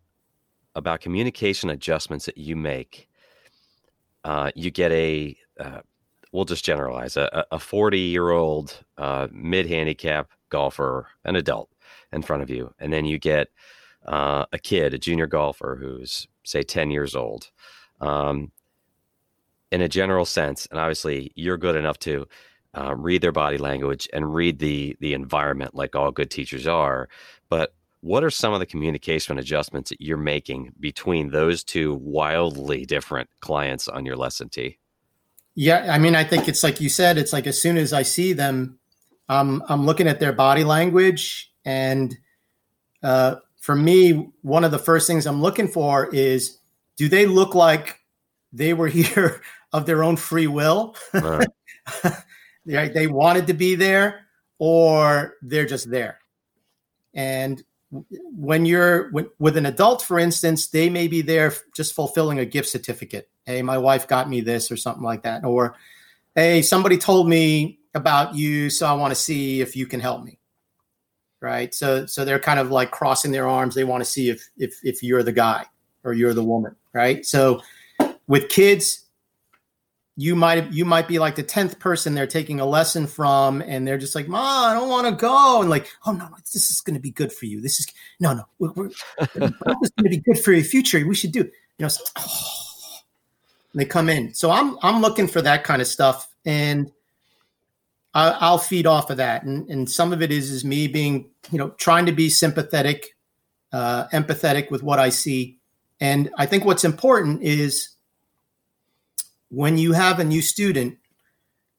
[0.75, 3.09] about communication adjustments that you make.
[4.23, 5.81] Uh, you get a uh,
[6.31, 11.69] we'll just generalize a, a 40 year old uh, mid handicap golfer, an adult
[12.11, 13.49] in front of you, and then you get
[14.05, 17.51] uh, a kid, a junior golfer who's say 10 years old.
[17.99, 18.51] Um,
[19.71, 22.27] in a general sense, and obviously you're good enough to
[22.77, 27.07] uh, read their body language and read the the environment like all good teachers are.
[27.49, 32.85] But what are some of the communication adjustments that you're making between those two wildly
[32.85, 34.77] different clients on your lesson tee?
[35.55, 37.17] Yeah, I mean, I think it's like you said.
[37.17, 38.79] It's like as soon as I see them,
[39.27, 42.17] I'm I'm looking at their body language, and
[43.03, 46.57] uh, for me, one of the first things I'm looking for is,
[46.95, 47.99] do they look like
[48.53, 49.41] they were here
[49.73, 50.95] of their own free will.
[51.13, 51.47] Right.
[52.65, 54.27] they, they wanted to be there
[54.59, 56.19] or they're just there.
[57.13, 62.39] And when you're when, with an adult, for instance, they may be there just fulfilling
[62.39, 63.29] a gift certificate.
[63.45, 65.43] Hey, my wife got me this or something like that.
[65.43, 65.75] Or,
[66.35, 70.23] hey, somebody told me about you, so I want to see if you can help
[70.23, 70.39] me.
[71.41, 71.73] Right.
[71.73, 73.75] So so they're kind of like crossing their arms.
[73.75, 75.65] They want to see if if if you're the guy
[76.03, 76.75] or you're the woman.
[76.93, 77.25] Right.
[77.25, 77.61] So
[78.27, 79.00] with kids,
[80.17, 83.87] you might you might be like the tenth person they're taking a lesson from, and
[83.87, 86.81] they're just like, "Ma, I don't want to go," and like, "Oh no, this is
[86.81, 87.61] going to be good for you.
[87.61, 87.87] This is
[88.19, 91.05] no, no, we're, we're, this is going to be good for your future.
[91.07, 91.39] We should do."
[91.77, 92.99] You know, so, oh,
[93.73, 94.33] they come in.
[94.33, 96.91] So I'm I'm looking for that kind of stuff, and
[98.13, 99.43] I, will feed off of that.
[99.43, 103.15] And and some of it is is me being you know trying to be sympathetic,
[103.71, 105.57] uh, empathetic with what I see,
[106.01, 107.91] and I think what's important is
[109.51, 110.97] when you have a new student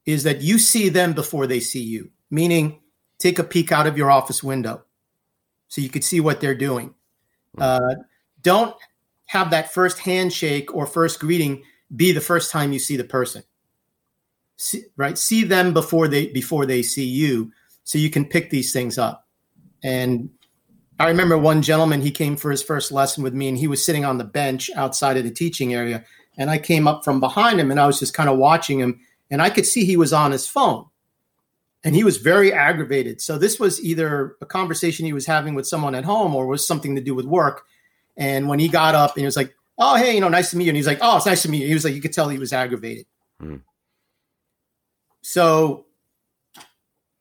[0.05, 2.81] is that you see them before they see you, meaning
[3.19, 4.85] take a peek out of your office window
[5.69, 6.95] so you could see what they're doing.
[7.57, 7.63] Hmm.
[7.63, 7.95] Uh,
[8.43, 8.77] don't
[9.27, 11.63] have that first handshake or first greeting
[11.95, 13.43] be the first time you see the person.
[14.59, 15.17] See, right?
[15.17, 17.53] See them before they before they see you,
[17.85, 19.27] so you can pick these things up.
[19.83, 20.31] And
[21.01, 23.85] I remember one gentleman he came for his first lesson with me, and he was
[23.85, 26.05] sitting on the bench outside of the teaching area,
[26.37, 29.01] and I came up from behind him and I was just kind of watching him
[29.31, 30.87] and I could see he was on his phone
[31.85, 33.21] and he was very aggravated.
[33.21, 36.67] So this was either a conversation he was having with someone at home or was
[36.67, 37.65] something to do with work.
[38.17, 40.57] And when he got up and he was like, "Oh, hey, you know, nice to
[40.57, 42.01] meet you," and he's like, "Oh, it's nice to meet you," he was like, you
[42.01, 43.07] could tell he was aggravated.
[43.41, 43.57] Hmm.
[45.23, 45.87] So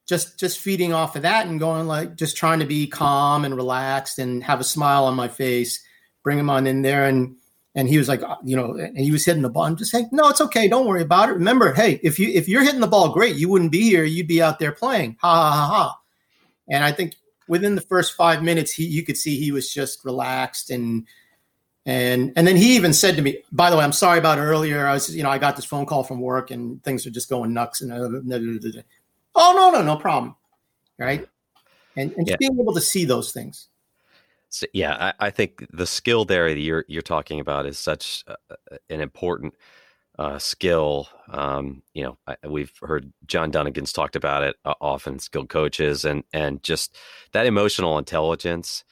[0.08, 3.56] just just feeding off of that and going like just trying to be calm and
[3.56, 5.82] relaxed and have a smile on my face,
[6.24, 7.38] bring him on in there and
[7.76, 9.64] and he was like, uh, you know, and he was hitting the ball.
[9.64, 10.68] I'm just saying, no, it's okay.
[10.68, 11.34] Don't worry about it.
[11.34, 13.38] Remember, hey, if you if you're hitting the ball, great.
[13.38, 14.04] You wouldn't be here.
[14.04, 15.18] You'd be out there playing.
[15.22, 16.00] Ha ha ha ha.
[16.70, 17.16] And I think
[17.48, 21.06] within the first five minutes, he you could see he was just relaxed and
[21.86, 24.86] and and then he even said to me, by the way, I'm sorry about earlier.
[24.86, 27.30] I was, you know, I got this phone call from work and things are just
[27.30, 27.82] going nuts.
[27.82, 28.10] And uh,
[29.36, 30.36] oh no, no, no problem.
[30.98, 31.28] Right.
[31.96, 32.50] And, and just yeah.
[32.50, 33.68] being able to see those things.
[34.52, 38.26] So, yeah, I, I, think the skill there that you're you're talking about is such
[38.90, 39.54] an important
[40.20, 41.08] uh, skill.
[41.30, 45.20] Um, you know, I, we've heard John Dunigan's talked about it uh, often.
[45.20, 46.98] Skilled coaches and and just
[47.32, 48.84] that emotional intelligence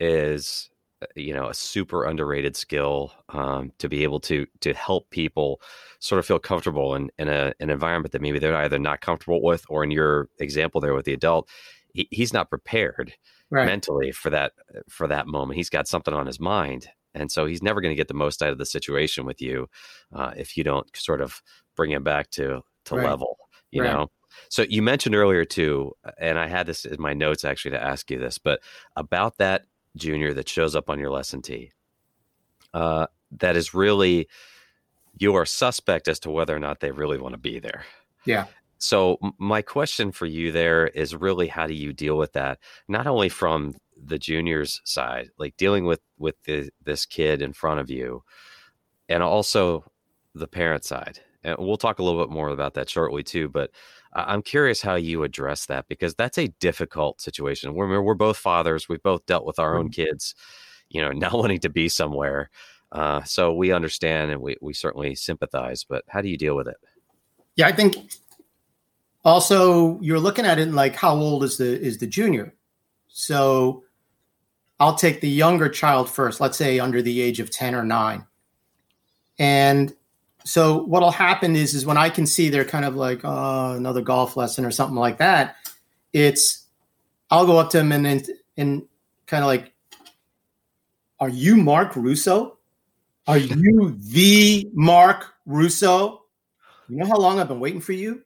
[0.00, 0.68] is
[1.00, 5.62] uh, you know a super underrated skill um, to be able to to help people
[5.98, 9.42] sort of feel comfortable in, in a, an environment that maybe they're either not comfortable
[9.42, 11.48] with or in your example there with the adult
[11.94, 13.14] he, he's not prepared
[13.50, 13.66] right.
[13.66, 14.52] mentally for that
[14.88, 17.96] for that moment he's got something on his mind and so he's never going to
[17.96, 19.68] get the most out of the situation with you
[20.14, 21.42] uh, if you don't sort of
[21.74, 23.06] bring him back to to right.
[23.06, 23.38] level
[23.70, 23.92] you right.
[23.92, 24.10] know
[24.48, 28.10] so you mentioned earlier too and i had this in my notes actually to ask
[28.10, 28.60] you this but
[28.96, 29.64] about that
[29.96, 31.72] junior that shows up on your lesson tee
[32.74, 34.28] uh, that is really
[35.18, 37.84] you are suspect as to whether or not they really want to be there
[38.26, 38.46] yeah
[38.78, 42.58] so my question for you there is really how do you deal with that?
[42.88, 47.80] Not only from the juniors side like dealing with with the, this kid in front
[47.80, 48.22] of you
[49.08, 49.90] and also
[50.34, 53.70] the parent side and we'll talk a little bit more about that shortly too but
[54.12, 57.74] i'm curious how you address that because that's a difficult situation.
[57.74, 60.02] We're, we're both fathers we've both dealt with our own mm-hmm.
[60.02, 60.34] kids
[60.90, 62.50] you know not wanting to be somewhere
[62.92, 66.68] uh, so we understand and we, we certainly sympathize but how do you deal with
[66.68, 66.76] it?
[67.56, 67.96] Yeah i think
[69.26, 72.54] also you're looking at it like how old is the is the junior
[73.08, 73.84] so
[74.78, 78.26] I'll take the younger child first, let's say under the age of 10 or 9.
[79.38, 79.94] And
[80.44, 84.02] so what'll happen is is when I can see they're kind of like oh, another
[84.02, 85.56] golf lesson or something like that,
[86.12, 86.66] it's
[87.30, 88.82] I'll go up to them and and, and
[89.26, 89.72] kind of like
[91.18, 92.58] are you Mark Russo?
[93.26, 96.22] Are you the Mark Russo?
[96.88, 98.22] You know how long I've been waiting for you?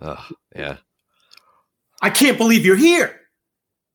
[0.00, 0.76] Oh, yeah.
[2.02, 3.20] I can't believe you're here.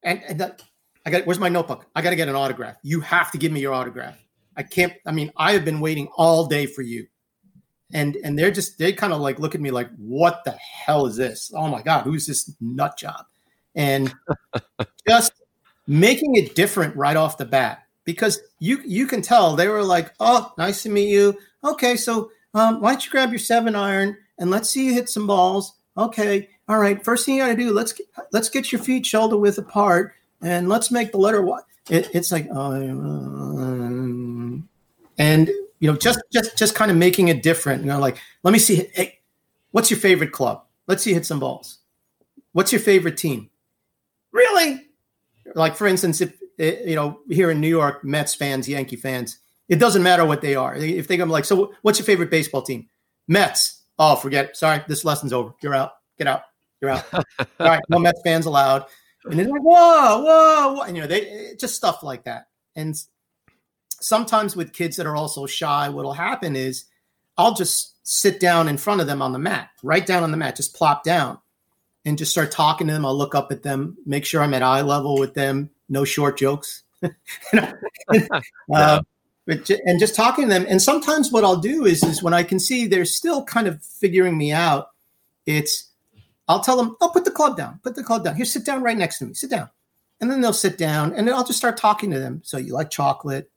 [0.04, 0.64] And, and that,
[1.06, 1.86] I got where's my notebook?
[1.96, 2.78] I got to get an autograph.
[2.84, 4.18] You have to give me your autograph.
[4.58, 4.94] I can't.
[5.06, 7.08] I mean, I have been waiting all day for you,
[7.94, 11.06] and and they're just they kind of like look at me like, what the hell
[11.06, 11.52] is this?
[11.56, 13.26] Oh my god, who's this nut job?
[13.76, 14.14] And
[15.08, 15.34] just
[15.88, 20.14] making it different right off the bat because you you can tell they were like,
[20.20, 21.38] oh, nice to meet you.
[21.64, 25.10] Okay, so um, why don't you grab your seven iron and let's see you hit
[25.10, 25.74] some balls.
[25.98, 27.04] Okay, all right.
[27.04, 27.94] First thing you got to do let's
[28.32, 31.60] let's get your feet shoulder width apart and let's make the letter Y.
[31.90, 34.68] It, it's like, um,
[35.18, 35.50] and
[35.80, 37.82] you know, just just just kind of making it different.
[37.82, 38.90] You know, like let me see.
[38.94, 39.20] Hey,
[39.72, 40.64] what's your favorite club?
[40.88, 41.80] Let's see hit some balls.
[42.54, 43.50] What's your favorite team?
[44.32, 44.88] Really?
[45.56, 49.40] Like for instance, if eh, you know here in New York, Mets fans, Yankee fans,
[49.68, 50.76] it doesn't matter what they are.
[50.76, 52.88] If they come like, so what's your favorite baseball team?
[53.28, 53.81] Mets.
[54.00, 54.58] Oh, forget it.
[54.58, 55.54] Sorry, this lesson's over.
[55.62, 55.92] You're out.
[56.18, 56.44] Get out.
[56.82, 57.06] You're out.
[57.14, 57.24] All
[57.60, 58.86] right, no Mets fans allowed
[59.26, 60.82] and they're like, whoa, whoa, whoa.
[60.82, 62.48] And, you know, they just stuff like that.
[62.76, 62.96] And
[64.00, 66.86] sometimes with kids that are also shy, what'll happen is
[67.38, 70.38] I'll just sit down in front of them on the mat, right down on the
[70.38, 71.38] mat, just plop down
[72.04, 73.06] and just start talking to them.
[73.06, 76.38] I'll look up at them, make sure I'm at eye level with them, no short
[76.38, 76.84] jokes.
[78.74, 79.02] uh,
[79.52, 80.66] and just talking to them.
[80.70, 83.84] And sometimes what I'll do is, is when I can see they're still kind of
[83.84, 84.90] figuring me out,
[85.46, 85.90] it's
[86.48, 88.36] I'll tell them, oh, put the club down, put the club down.
[88.36, 89.70] Here, sit down right next to me, sit down.
[90.20, 92.42] And then they'll sit down and then I'll just start talking to them.
[92.44, 93.50] So you like chocolate?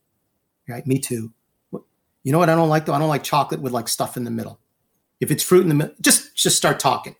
[0.68, 0.86] Right.
[0.86, 1.32] Me too.
[1.72, 2.94] You know what I don't like though?
[2.94, 4.58] I don't like chocolate with like stuff in the middle.
[5.20, 7.16] If it's fruit in the middle, just just start talking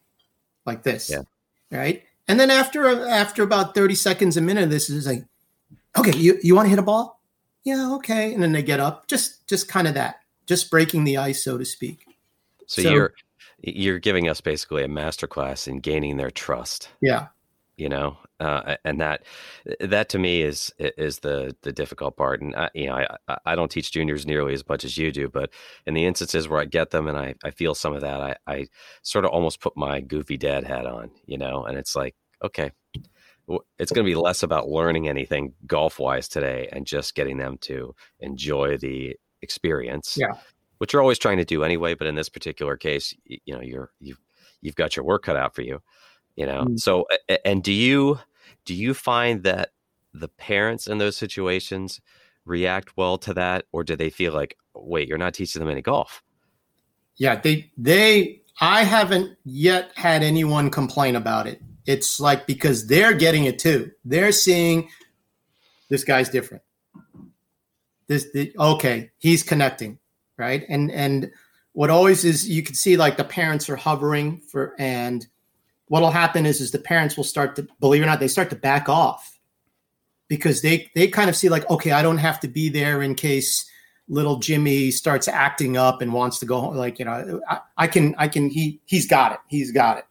[0.65, 1.11] like this.
[1.11, 1.23] Yeah.
[1.71, 2.05] Right.
[2.27, 5.25] And then after after about 30 seconds, a minute, this is like,
[5.99, 7.21] okay, you, you want to hit a ball?
[7.65, 8.35] Yeah, okay.
[8.35, 9.09] And then they get up.
[9.09, 10.17] Just just kind of that.
[10.47, 12.05] Just breaking the ice, so to speak.
[12.67, 13.15] So, so you're
[13.63, 16.91] you're giving us basically a masterclass in gaining their trust.
[17.01, 17.29] Yeah.
[17.77, 19.25] You know, uh, and that
[19.81, 22.41] that to me is is the the difficult part.
[22.41, 25.29] And I, you know, I I don't teach juniors nearly as much as you do,
[25.29, 25.51] but
[25.87, 28.37] in the instances where I get them and I I feel some of that, I
[28.47, 28.67] I
[29.03, 32.71] sort of almost put my goofy dad hat on, you know, and it's like, okay,
[33.79, 37.59] it's going to be less about learning anything golf wise today and just getting them
[37.59, 40.17] to enjoy the experience.
[40.19, 40.33] Yeah
[40.79, 41.95] which you're always trying to do anyway.
[41.95, 44.21] But in this particular case, you know, you're you've
[44.61, 45.81] you've got your work cut out for you.
[46.37, 46.79] You know, mm.
[46.79, 47.07] so
[47.45, 48.19] and do you
[48.65, 49.71] do you find that
[50.13, 52.01] the parents in those situations
[52.45, 55.83] react well to that, or do they feel like, wait, you're not teaching them any
[55.83, 56.23] golf?
[57.17, 61.63] Yeah, they they I haven't yet had anyone complain about it.
[61.87, 63.93] It's like because they're getting it too.
[64.05, 64.89] They're seeing
[65.89, 66.63] this guy's different.
[68.07, 69.99] This the, okay, he's connecting
[70.37, 70.65] right?
[70.69, 71.31] And and
[71.73, 75.27] what always is you can see like the parents are hovering for and
[75.89, 78.51] what'll happen is is the parents will start to believe it or not they start
[78.51, 79.39] to back off
[80.29, 83.15] because they they kind of see like okay I don't have to be there in
[83.15, 83.69] case
[84.09, 87.87] little Jimmy starts acting up and wants to go home like you know I, I
[87.87, 90.05] can I can he he's got it he's got it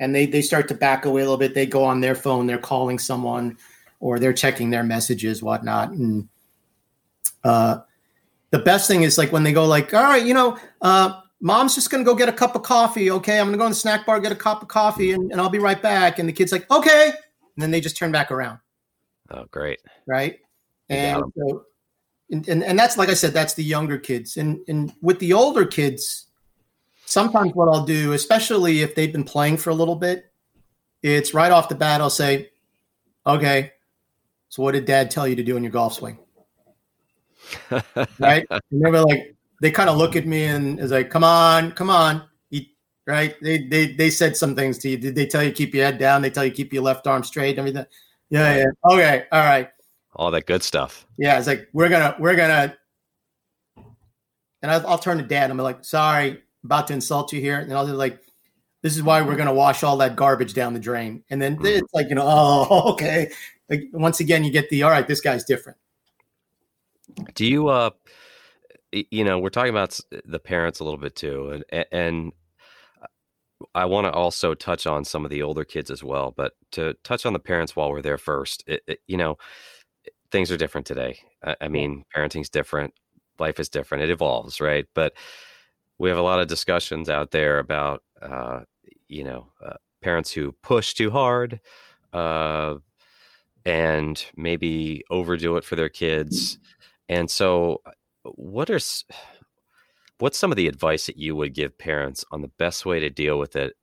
[0.00, 2.46] and they they start to back away a little bit they go on their phone
[2.46, 3.56] they're calling someone
[4.04, 5.90] or they're checking their messages, whatnot.
[5.90, 6.28] And
[7.42, 7.78] uh,
[8.50, 11.74] the best thing is like when they go like, all right, you know, uh, mom's
[11.74, 13.10] just gonna go get a cup of coffee.
[13.10, 15.40] Okay, I'm gonna go in the snack bar, get a cup of coffee, and, and
[15.40, 16.18] I'll be right back.
[16.18, 18.58] And the kid's like, okay, and then they just turn back around.
[19.30, 19.80] Oh, great!
[20.06, 20.38] Right,
[20.90, 21.64] and so,
[22.30, 25.32] and, and and that's like I said, that's the younger kids, and and with the
[25.32, 26.26] older kids,
[27.06, 30.30] sometimes what I'll do, especially if they've been playing for a little bit,
[31.02, 32.00] it's right off the bat.
[32.00, 32.50] I'll say,
[33.26, 33.72] okay,
[34.48, 36.18] so what did Dad tell you to do in your golf swing?
[38.18, 38.46] right?
[38.70, 42.22] Remember, like they kind of look at me and is like, "Come on, come on."
[43.06, 43.34] right?
[43.40, 44.96] They they they said some things to you.
[44.96, 46.22] Did they tell you keep your head down?
[46.22, 47.50] They tell you keep your left arm straight.
[47.50, 47.86] And everything.
[48.30, 48.92] Yeah, yeah.
[48.92, 49.68] Okay, all right.
[50.16, 51.06] All that good stuff.
[51.18, 52.76] Yeah, it's like we're gonna we're gonna,
[54.62, 55.50] and I'll, I'll turn to Dad.
[55.50, 58.18] I'm like, sorry, about to insult you here, and I'll be like,
[58.82, 61.24] this is why we're gonna wash all that garbage down the drain.
[61.30, 61.66] And then mm-hmm.
[61.66, 63.30] it's like, you know, oh, okay.
[63.68, 65.06] Like once again, you get the all right.
[65.06, 65.78] This guy's different.
[67.34, 67.90] Do you uh?
[68.92, 72.32] you know we're talking about the parents a little bit too and and
[73.74, 76.94] I want to also touch on some of the older kids as well, but to
[77.04, 79.36] touch on the parents while we're there first, it, it, you know,
[80.30, 81.20] things are different today.
[81.42, 82.94] I, I mean, parenting's different,
[83.38, 84.86] life is different, it evolves, right?
[84.94, 85.14] But
[85.98, 88.60] we have a lot of discussions out there about, uh,
[89.08, 91.60] you know, uh, parents who push too hard
[92.12, 92.74] uh,
[93.64, 96.58] and maybe overdo it for their kids.
[97.08, 97.90] And so, uh,
[98.34, 98.80] what are
[100.18, 103.10] what's some of the advice that you would give parents on the best way to
[103.10, 103.74] deal with it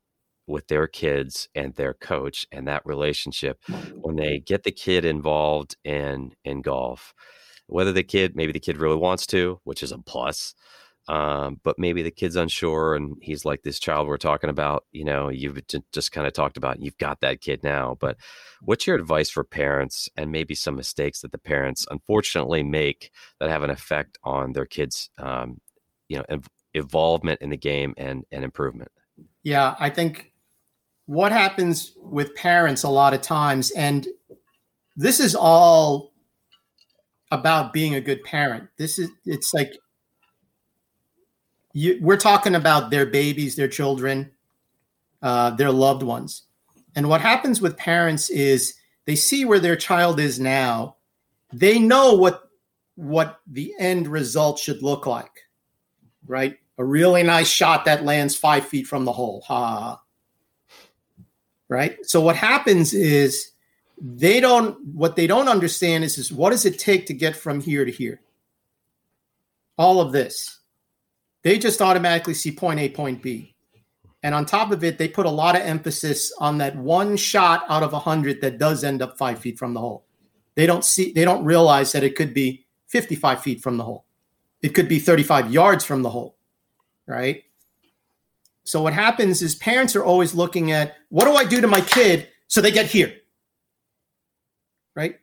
[0.47, 3.59] with their kids and their coach and that relationship
[4.01, 7.13] when they get the kid involved in in golf
[7.67, 10.55] whether the kid maybe the kid really wants to which is a plus
[11.11, 15.03] um, but maybe the kid's unsure and he's like this child we're talking about you
[15.03, 15.59] know you've
[15.91, 18.15] just kind of talked about you've got that kid now but
[18.61, 23.49] what's your advice for parents and maybe some mistakes that the parents unfortunately make that
[23.49, 25.59] have an effect on their kids um,
[26.07, 26.39] you know
[26.73, 28.91] involvement in the game and and improvement?
[29.43, 30.31] Yeah i think
[31.07, 34.07] what happens with parents a lot of times and
[34.95, 36.11] this is all
[37.31, 38.67] about being a good parent.
[38.77, 39.71] This is it's like
[41.73, 44.31] you, we're talking about their babies their children
[45.21, 46.43] uh, their loved ones
[46.95, 50.95] and what happens with parents is they see where their child is now
[51.53, 52.49] they know what
[52.95, 55.41] what the end result should look like
[56.27, 56.57] right?
[56.77, 59.43] A really nice shot that lands five feet from the hole.
[59.47, 60.01] Ha.
[61.67, 61.97] Right.
[62.03, 63.51] So what happens is
[63.97, 67.61] they don't what they don't understand is, is what does it take to get from
[67.61, 68.21] here to here?
[69.77, 70.59] All of this.
[71.43, 73.55] They just automatically see point A, point B.
[74.23, 77.65] And on top of it, they put a lot of emphasis on that one shot
[77.69, 80.05] out of a hundred that does end up five feet from the hole.
[80.55, 84.05] They don't see, they don't realize that it could be 55 feet from the hole.
[84.61, 86.37] It could be 35 yards from the hole,
[87.07, 87.43] right?
[88.63, 91.81] So what happens is parents are always looking at what do I do to my
[91.81, 93.13] kid so they get here,
[94.95, 95.15] right?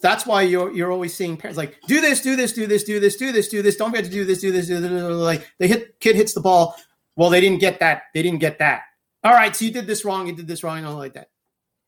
[0.00, 3.00] That's why you're you're always seeing parents like do this, do this, do this, do
[3.00, 3.76] this, do this, do this.
[3.76, 4.90] Don't forget to do this, do this, do this.
[4.90, 6.76] Like they hit kid hits the ball.
[7.16, 8.02] Well, they didn't get that.
[8.14, 8.82] They didn't get that.
[9.24, 10.28] All right, so you did this wrong.
[10.28, 10.78] You did this wrong.
[10.78, 11.30] And all like that,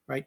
[0.09, 0.27] right?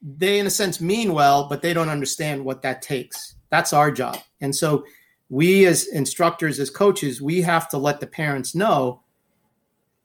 [0.00, 3.36] They, in a sense, mean well, but they don't understand what that takes.
[3.50, 4.84] That's our job, and so
[5.32, 9.00] we as instructors as coaches we have to let the parents know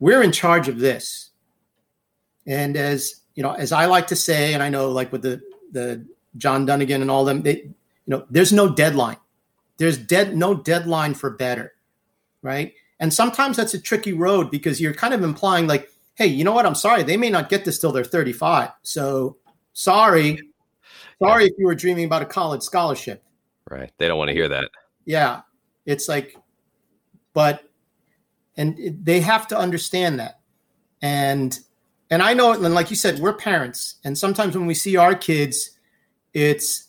[0.00, 1.32] we're in charge of this
[2.46, 5.38] and as you know as i like to say and i know like with the
[5.72, 6.02] the
[6.36, 7.74] john dunigan and all them they you
[8.06, 9.16] know there's no deadline.
[9.78, 11.74] There's dead no deadline for better
[12.42, 12.72] right?
[13.00, 16.52] And sometimes that's a tricky road because you're kind of implying like hey you know
[16.52, 16.66] what?
[16.66, 17.02] I'm sorry.
[17.02, 19.36] They may not get this till they're 35 so
[19.72, 20.40] sorry.
[21.20, 23.24] Sorry if you were dreaming about a college scholarship.
[23.70, 23.90] Right.
[23.98, 24.70] They don't want to hear that.
[25.04, 25.42] Yeah,
[25.86, 26.36] it's like,
[27.32, 27.64] but,
[28.56, 30.40] and it, they have to understand that.
[31.02, 31.58] And,
[32.10, 33.96] and I know, and like you said, we're parents.
[34.04, 35.77] And sometimes when we see our kids,
[36.42, 36.86] it's,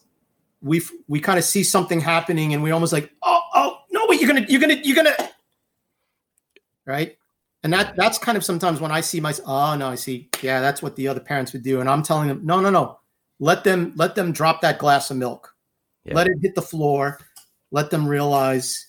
[0.62, 4.20] we we kind of see something happening and we're almost like, oh, oh, no, wait,
[4.20, 5.30] you're going to, you're going to, you're going to,
[6.86, 7.16] right.
[7.64, 10.62] And that that's kind of sometimes when I see my oh no, I see, yeah,
[10.62, 11.82] that's what the other parents would do.
[11.82, 13.00] And I'm telling them, no, no, no.
[13.42, 15.54] Let them let them drop that glass of milk.
[16.06, 16.16] Yeah.
[16.16, 17.20] Let it hit the floor
[17.72, 18.88] let them realize,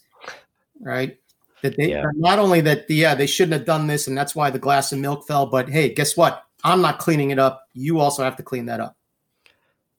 [0.80, 1.18] right?
[1.62, 2.04] That they yeah.
[2.16, 4.98] not only that, yeah, they shouldn't have done this, and that's why the glass of
[4.98, 5.46] milk fell.
[5.46, 6.44] But hey, guess what?
[6.64, 7.68] I'm not cleaning it up.
[7.74, 8.96] You also have to clean that up.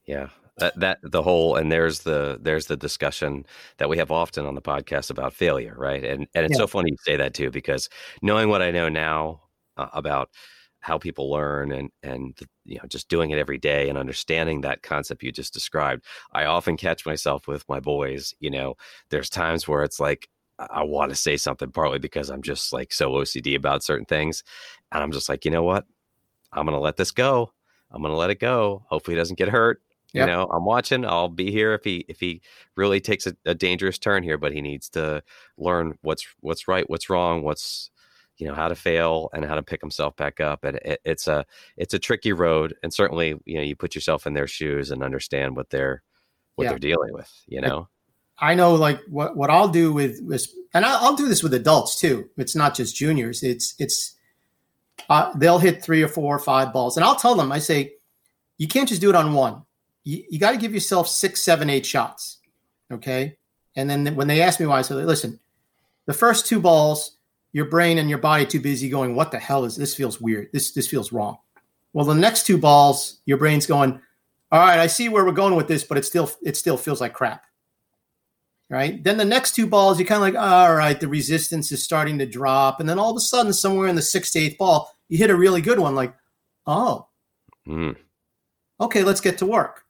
[0.05, 3.45] Yeah, that, that the whole and there's the there's the discussion
[3.77, 6.03] that we have often on the podcast about failure, right?
[6.03, 6.59] And and it's yeah.
[6.59, 7.89] so funny you say that too because
[8.21, 9.41] knowing what I know now
[9.77, 10.29] uh, about
[10.81, 14.81] how people learn and and you know just doing it every day and understanding that
[14.81, 18.75] concept you just described i often catch myself with my boys you know
[19.09, 20.27] there's times where it's like
[20.57, 24.43] i want to say something partly because i'm just like so ocd about certain things
[24.91, 25.85] and i'm just like you know what
[26.51, 27.51] i'm gonna let this go
[27.91, 29.81] i'm gonna let it go hopefully he doesn't get hurt
[30.13, 30.27] Yep.
[30.27, 31.05] You know, I'm watching.
[31.05, 32.41] I'll be here if he if he
[32.75, 35.23] really takes a, a, dangerous turn here, but he needs to
[35.57, 37.91] learn what's what's right, what's wrong, what's
[38.41, 41.27] you know how to fail and how to pick himself back up and it, it's
[41.27, 41.45] a
[41.77, 45.03] it's a tricky road and certainly you know you put yourself in their shoes and
[45.03, 46.01] understand what they're
[46.55, 46.69] what yeah.
[46.71, 47.87] they're dealing with you know
[48.39, 51.53] i know like what what i'll do with this and I'll, I'll do this with
[51.53, 54.15] adults too it's not just juniors it's it's
[55.09, 57.93] uh, they'll hit three or four or five balls and i'll tell them i say
[58.57, 59.61] you can't just do it on one
[60.03, 62.39] you, you got to give yourself six seven eight shots
[62.91, 63.37] okay
[63.75, 65.39] and then when they ask me why i say listen
[66.05, 67.17] the first two balls
[67.53, 69.95] your brain and your body too busy going, what the hell is this?
[69.95, 70.49] Feels weird.
[70.53, 71.37] This this feels wrong.
[71.93, 73.99] Well, the next two balls, your brain's going,
[74.51, 77.01] all right, I see where we're going with this, but it still it still feels
[77.01, 77.43] like crap.
[78.69, 79.03] Right.
[79.03, 82.17] Then the next two balls, you're kind of like, all right, the resistance is starting
[82.19, 82.79] to drop.
[82.79, 85.29] And then all of a sudden, somewhere in the sixth to eighth ball, you hit
[85.29, 86.15] a really good one, like,
[86.65, 87.07] oh.
[87.67, 87.97] Mm.
[88.79, 89.83] Okay, let's get to work.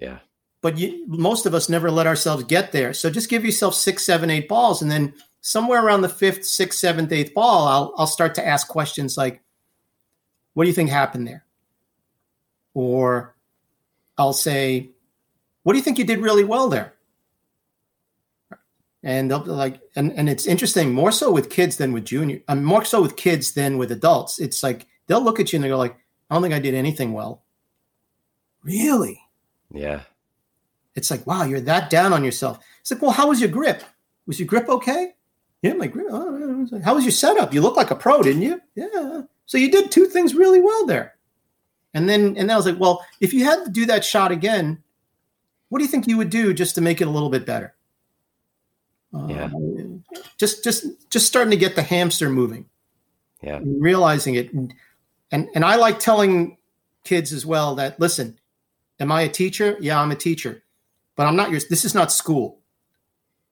[0.00, 0.18] Yeah.
[0.62, 2.92] But you, most of us never let ourselves get there.
[2.92, 6.78] So just give yourself six, seven, eight balls, and then somewhere around the fifth, sixth,
[6.78, 9.42] seventh, eighth ball, I'll I'll start to ask questions like,
[10.54, 11.44] "What do you think happened there?"
[12.74, 13.34] Or
[14.18, 14.90] I'll say,
[15.62, 16.94] "What do you think you did really well there?"
[19.02, 22.42] And they'll be like, and and it's interesting, more so with kids than with junior,
[22.48, 24.38] I'm more so with kids than with adults.
[24.38, 25.96] It's like they'll look at you and they go like,
[26.28, 27.44] "I don't think I did anything well."
[28.62, 29.22] Really?
[29.72, 30.02] Yeah.
[30.94, 32.58] It's like, wow, you're that down on yourself.
[32.80, 33.82] It's like, well, how was your grip?
[34.26, 35.14] Was your grip okay?
[35.62, 37.52] Yeah, my oh, how was your setup?
[37.52, 38.60] You look like a pro, didn't you?
[38.74, 39.22] Yeah.
[39.46, 41.16] So you did two things really well there.
[41.92, 44.32] And then and then I was like, well, if you had to do that shot
[44.32, 44.82] again,
[45.68, 47.74] what do you think you would do just to make it a little bit better?
[49.12, 49.50] Yeah.
[49.52, 52.66] Uh, just just just starting to get the hamster moving.
[53.42, 53.60] Yeah.
[53.64, 54.52] realizing it.
[54.52, 54.74] And
[55.30, 56.56] and I like telling
[57.04, 58.38] kids as well that listen,
[59.00, 59.76] am I a teacher?
[59.80, 60.62] Yeah, I'm a teacher.
[61.16, 62.60] But I'm not your this is not school.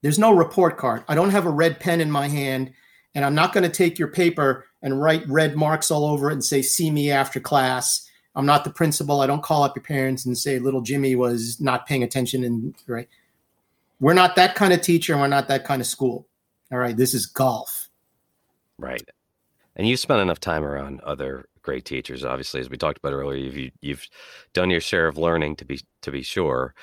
[0.03, 1.03] There's no report card.
[1.09, 2.73] I don't have a red pen in my hand,
[3.15, 6.35] and I'm not going to take your paper and write red marks all over it
[6.35, 8.09] and say, see me after class.
[8.37, 9.21] I'm not the principal.
[9.21, 12.45] I don't call up your parents and say little Jimmy was not paying attention.
[12.45, 13.09] And right,
[13.99, 15.15] we're not that kind of teacher.
[15.15, 16.29] And we're not that kind of school.
[16.71, 17.89] All right, this is golf.
[18.79, 19.03] Right,
[19.75, 22.25] and you've spent enough time around other great teachers.
[22.25, 24.09] Obviously, as we talked about earlier, you've you've
[24.55, 26.75] done your share of learning to be to be sure,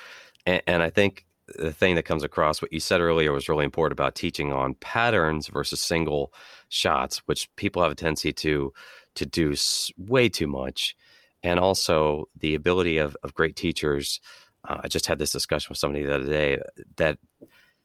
[0.46, 1.26] and, and I think
[1.58, 4.74] the thing that comes across what you said earlier was really important about teaching on
[4.74, 6.32] patterns versus single
[6.68, 8.72] shots which people have a tendency to
[9.14, 9.54] to do
[9.96, 10.96] way too much
[11.42, 14.20] and also the ability of, of great teachers
[14.68, 16.58] uh, i just had this discussion with somebody the other day
[16.96, 17.16] that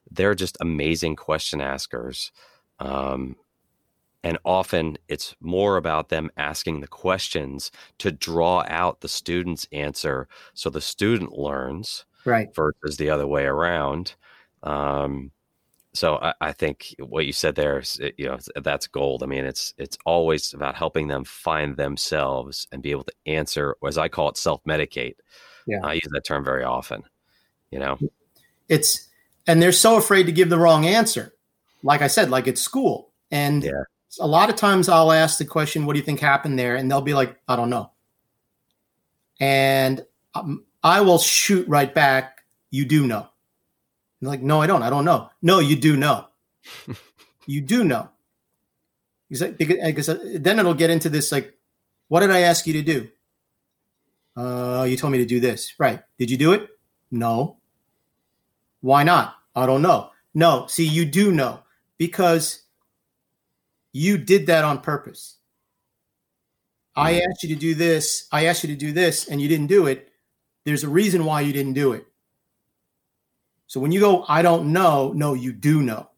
[0.10, 2.32] they're just amazing question askers
[2.80, 3.36] um,
[4.24, 10.28] and often it's more about them asking the questions to draw out the student's answer
[10.54, 12.54] so the student learns right.
[12.56, 14.16] versus the other way around.
[14.64, 15.32] Um,
[15.94, 19.24] so I, I, think what you said there is you know that's gold.
[19.24, 23.76] I mean it's it's always about helping them find themselves and be able to answer
[23.86, 25.16] as i call it self-medicate.
[25.68, 25.80] Yeah.
[25.84, 27.04] I use that term very often
[27.72, 27.98] you know?
[28.70, 29.08] It's
[29.48, 31.34] and they're so afraid to give the wrong answer.
[31.84, 33.12] Like i said like it's school.
[33.32, 33.84] And yeah.
[34.20, 36.90] A lot of times i'll ask the question what do you think happened there and
[36.90, 37.92] they'll be like i don't know
[39.42, 40.06] and
[40.36, 42.44] um, I will shoot right back.
[42.70, 43.28] You do know.
[44.22, 44.84] And like, no, I don't.
[44.84, 45.30] I don't know.
[45.42, 46.28] No, you do know.
[47.46, 48.10] you do know.
[49.30, 51.58] Because, uh, then it'll get into this like,
[52.08, 53.10] what did I ask you to do?
[54.36, 55.74] Uh, you told me to do this.
[55.80, 56.02] Right.
[56.18, 56.70] Did you do it?
[57.10, 57.58] No.
[58.82, 59.36] Why not?
[59.56, 60.12] I don't know.
[60.34, 60.68] No.
[60.68, 61.62] See, you do know
[61.98, 62.64] because
[63.94, 65.38] you did that on purpose.
[66.96, 68.28] I asked you to do this.
[68.32, 70.12] I asked you to do this, and you didn't do it
[70.66, 72.06] there's a reason why you didn't do it.
[73.68, 76.10] So when you go, I don't know, no, you do know.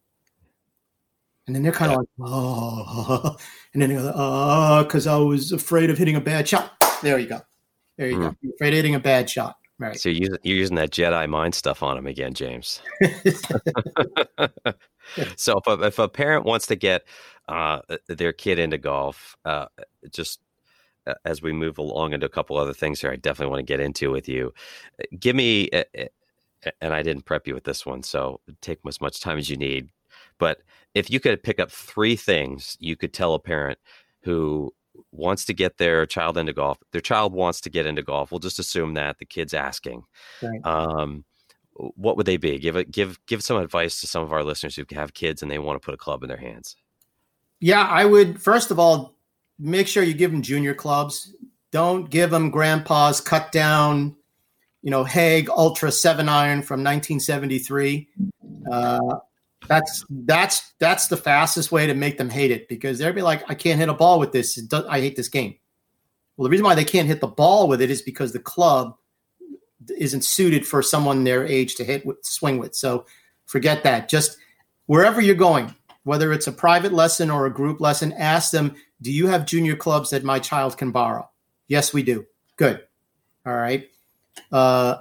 [1.45, 3.38] And then they're kind of like, oh,
[3.74, 6.74] and then they go, oh, because I was afraid of hitting a bad shot.
[7.01, 7.41] There you go.
[7.97, 8.21] There you mm.
[8.21, 8.36] go.
[8.41, 9.55] You're afraid of hitting a bad shot.
[9.80, 9.99] Right.
[9.99, 12.82] So you're, you're using that Jedi mind stuff on them again, James.
[15.36, 17.03] so if a, if a parent wants to get
[17.47, 19.65] uh, their kid into golf, uh,
[20.11, 20.39] just
[21.26, 23.80] as we move along into a couple other things here, I definitely want to get
[23.80, 24.53] into with you.
[24.99, 25.69] Uh, give me,
[26.82, 29.57] and I didn't prep you with this one, so take as much time as you
[29.57, 29.89] need.
[30.39, 30.59] But
[30.93, 33.80] if you could pick up three things you could tell a parent
[34.24, 34.74] who
[35.12, 36.78] wants to get their child into golf.
[36.91, 38.32] Their child wants to get into golf.
[38.32, 40.04] We'll just assume that the kid's asking.
[40.41, 40.66] Right.
[40.66, 41.26] Um,
[41.76, 42.60] what would they be?
[42.60, 45.50] Give it, give, give some advice to some of our listeners who have kids and
[45.50, 46.76] they want to put a club in their hands.
[47.60, 49.16] Yeah, I would first of all
[49.58, 51.34] make sure you give them junior clubs.
[51.72, 54.16] Don't give them grandpa's cut down,
[54.82, 58.10] you know, Haig Ultra Seven Iron from 1973.
[58.72, 59.00] Uh,
[59.68, 63.49] that's that's that's the fastest way to make them hate it because they'll be like,
[63.49, 64.59] I can't hit a ball with this.
[64.89, 65.55] I hate this game.
[66.36, 68.95] Well, the reason why they can't hit the ball with it is because the club
[69.97, 72.76] isn't suited for someone their age to hit with, swing with.
[72.76, 73.05] So
[73.45, 74.09] forget that.
[74.09, 74.38] Just
[74.88, 79.11] wherever you're going, whether it's a private lesson or a group lesson, ask them, "Do
[79.11, 81.30] you have junior clubs that my child can borrow?"
[81.68, 82.26] Yes, we do.
[82.57, 82.82] Good.
[83.45, 83.89] All right.
[84.51, 84.97] Uh,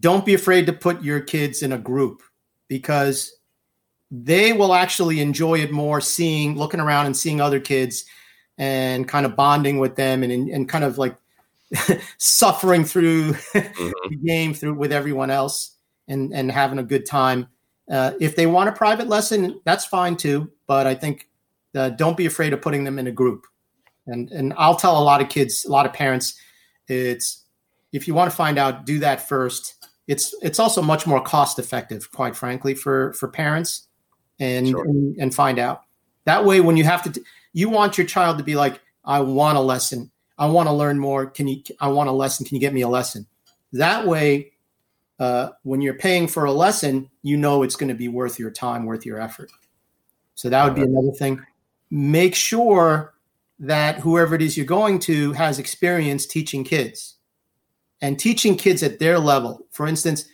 [0.00, 2.22] don't be afraid to put your kids in a group
[2.68, 3.36] because
[4.10, 8.04] they will actually enjoy it more seeing looking around and seeing other kids
[8.58, 11.16] and kind of bonding with them and and kind of like
[12.18, 13.90] suffering through mm-hmm.
[14.10, 15.76] the game through with everyone else
[16.08, 17.48] and and having a good time.
[17.90, 21.28] Uh, if they want a private lesson that's fine too but i think
[21.76, 23.46] uh, don't be afraid of putting them in a group.
[24.08, 26.34] And and i'll tell a lot of kids a lot of parents
[26.88, 27.44] it's
[27.92, 29.74] if you want to find out do that first.
[30.06, 33.85] It's it's also much more cost effective quite frankly for for parents
[34.38, 34.84] and, sure.
[34.84, 35.82] and, and find out.
[36.24, 37.22] That way, when you have to,
[37.52, 40.10] you want your child to be like, I want a lesson.
[40.38, 41.26] I want to learn more.
[41.26, 41.62] Can you?
[41.80, 42.44] I want a lesson.
[42.44, 43.26] Can you get me a lesson?
[43.72, 44.52] That way,
[45.18, 48.50] uh, when you're paying for a lesson, you know it's going to be worth your
[48.50, 49.50] time, worth your effort.
[50.34, 51.40] So that would be another thing.
[51.90, 53.14] Make sure
[53.58, 57.16] that whoever it is you're going to has experience teaching kids
[58.02, 59.66] and teaching kids at their level.
[59.70, 60.26] For instance,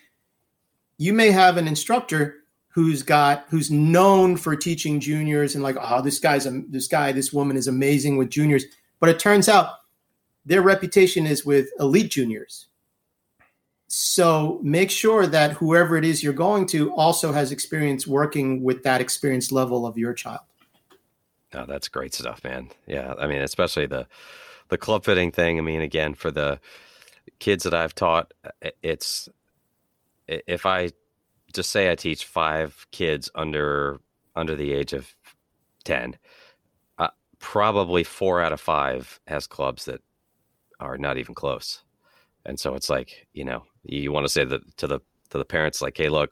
[0.99, 2.42] you may have an instructor
[2.73, 7.13] who's got who's known for teaching juniors and like oh this guy's a this guy
[7.13, 8.65] this woman is amazing with juniors.
[8.99, 9.75] But it turns out
[10.45, 12.67] their reputation is with elite juniors.
[13.89, 18.83] So make sure that whoever it is you're going to also has experience working with
[18.85, 20.41] that experience level of your child.
[21.55, 22.71] Oh that's great stuff man.
[22.87, 24.07] Yeah i mean especially the
[24.69, 25.59] the club fitting thing.
[25.59, 26.59] I mean again for the
[27.39, 28.33] kids that i've taught
[28.83, 29.29] it's
[30.27, 30.91] if i
[31.53, 34.01] just say I teach five kids under
[34.35, 35.15] under the age of
[35.85, 36.17] ten,
[36.99, 40.01] uh, probably four out of five has clubs that
[40.81, 41.83] are not even close,
[42.45, 45.01] and so it's like you know you want to say that to the
[45.31, 46.31] to the parents like, hey, look,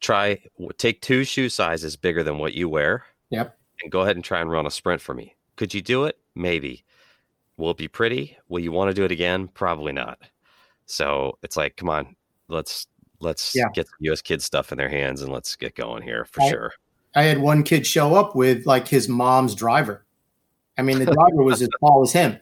[0.00, 0.42] try
[0.76, 3.04] take two shoe sizes bigger than what you wear.
[3.30, 3.56] Yep.
[3.82, 5.36] And go ahead and try and run a sprint for me.
[5.56, 6.18] Could you do it?
[6.34, 6.84] Maybe.
[7.56, 8.36] Will it be pretty?
[8.48, 9.48] Will you want to do it again?
[9.48, 10.18] Probably not.
[10.86, 12.16] So it's like, come on,
[12.48, 12.86] let's
[13.20, 13.68] let's yeah.
[13.74, 16.72] get US kids stuff in their hands and let's get going here for I, sure.
[17.14, 20.04] I had one kid show up with like his mom's driver.
[20.76, 22.38] I mean, the driver was as tall as him.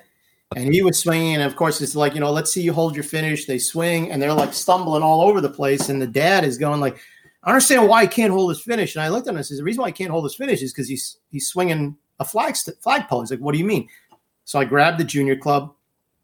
[0.55, 2.95] And he was swinging, and of course, it's like you know, let's see you hold
[2.95, 3.47] your finish.
[3.47, 5.89] They swing, and they're like stumbling all over the place.
[5.89, 6.99] And the dad is going like,
[7.43, 9.59] "I understand why he can't hold his finish." And I looked at him and said,
[9.59, 12.55] "The reason why he can't hold his finish is because he's he's swinging a flag
[12.55, 13.89] st- flagpole." He's like, "What do you mean?"
[14.45, 15.75] So I grabbed the junior club,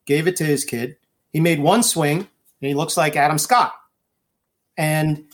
[0.04, 0.96] gave it to his kid.
[1.32, 2.28] He made one swing, and
[2.60, 3.74] he looks like Adam Scott.
[4.76, 5.24] And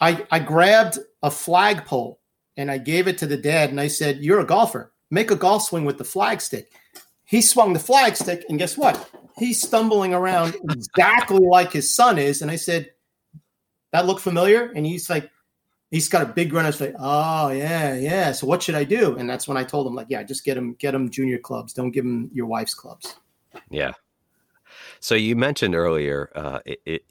[0.00, 2.20] I, I grabbed a flagpole
[2.56, 4.92] and I gave it to the dad and I said, You're a golfer.
[5.10, 6.66] Make a golf swing with the flagstick."
[7.26, 9.10] He swung the flagstick, and guess what?
[9.38, 12.42] He's stumbling around exactly like his son is.
[12.42, 12.90] And I said,
[13.92, 14.70] That looked familiar?
[14.74, 15.30] And he's like,
[15.90, 18.32] He's got a big grin I was like, Oh yeah, yeah.
[18.32, 19.16] So what should I do?
[19.16, 21.72] And that's when I told him, like, yeah, just get him, get him junior clubs.
[21.72, 23.16] Don't give him your wife's clubs.
[23.70, 23.92] Yeah,
[25.04, 26.60] so you mentioned earlier uh,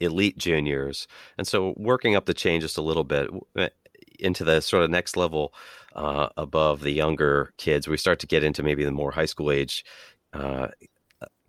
[0.00, 1.06] elite juniors,
[1.38, 3.68] and so working up the chain just a little bit eh,
[4.18, 5.54] into the sort of next level
[5.94, 9.52] uh, above the younger kids, we start to get into maybe the more high school
[9.52, 9.84] age
[10.32, 10.66] uh,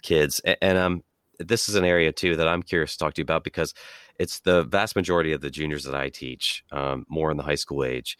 [0.04, 1.04] kids, and, and um,
[1.40, 3.74] this is an area too that I'm curious to talk to you about because
[4.20, 7.56] it's the vast majority of the juniors that I teach, um, more in the high
[7.56, 8.20] school age,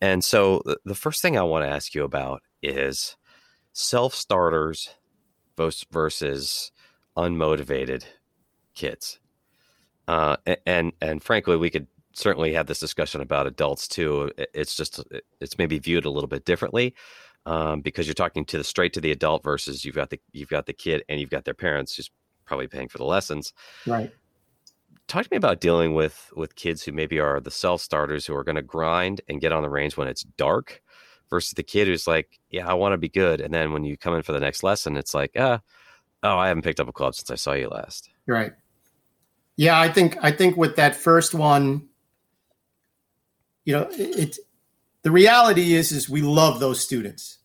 [0.00, 3.16] and so the first thing I want to ask you about is
[3.72, 4.90] self starters
[5.56, 6.70] versus
[7.18, 8.04] unmotivated
[8.74, 9.18] kids.
[10.06, 14.30] Uh, and and frankly, we could certainly have this discussion about adults too.
[14.54, 15.04] It's just
[15.40, 16.94] it's maybe viewed a little bit differently
[17.44, 20.48] um, because you're talking to the straight to the adult versus you've got the you've
[20.48, 22.10] got the kid and you've got their parents who's
[22.46, 23.52] probably paying for the lessons.
[23.86, 24.10] Right.
[25.08, 28.34] Talk to me about dealing with with kids who maybe are the self starters who
[28.34, 30.80] are going to grind and get on the range when it's dark
[31.28, 33.98] versus the kid who's like, yeah, I want to be good, and then when you
[33.98, 35.60] come in for the next lesson, it's like, ah,
[36.22, 38.10] Oh, I haven't picked up a club since I saw you last.
[38.26, 38.52] Right.
[39.56, 41.88] Yeah, I think I think with that first one,
[43.64, 44.38] you know, it, it
[45.02, 47.38] the reality is is we love those students.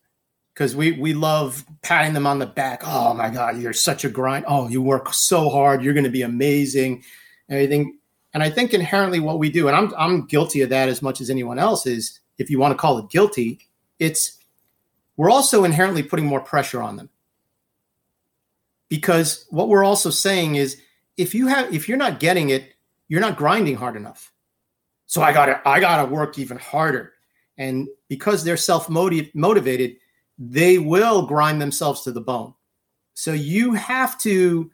[0.54, 2.82] because we we love patting them on the back.
[2.86, 4.46] Oh my God, you're such a grind.
[4.48, 5.84] Oh, you work so hard.
[5.84, 7.04] You're going to be amazing.
[7.50, 7.98] Everything.
[8.34, 11.22] And I think inherently what we do, and I'm I'm guilty of that as much
[11.22, 13.60] as anyone else is, if you want to call it guilty,
[14.00, 14.38] it's
[15.18, 17.10] we're also inherently putting more pressure on them.
[18.94, 20.80] Because what we're also saying is
[21.18, 22.76] if you have if you're not getting it,
[23.08, 24.32] you're not grinding hard enough.
[25.08, 27.14] So I gotta I gotta work even harder.
[27.58, 29.96] And because they're self motivated,
[30.38, 32.54] they will grind themselves to the bone.
[33.16, 34.70] So you have to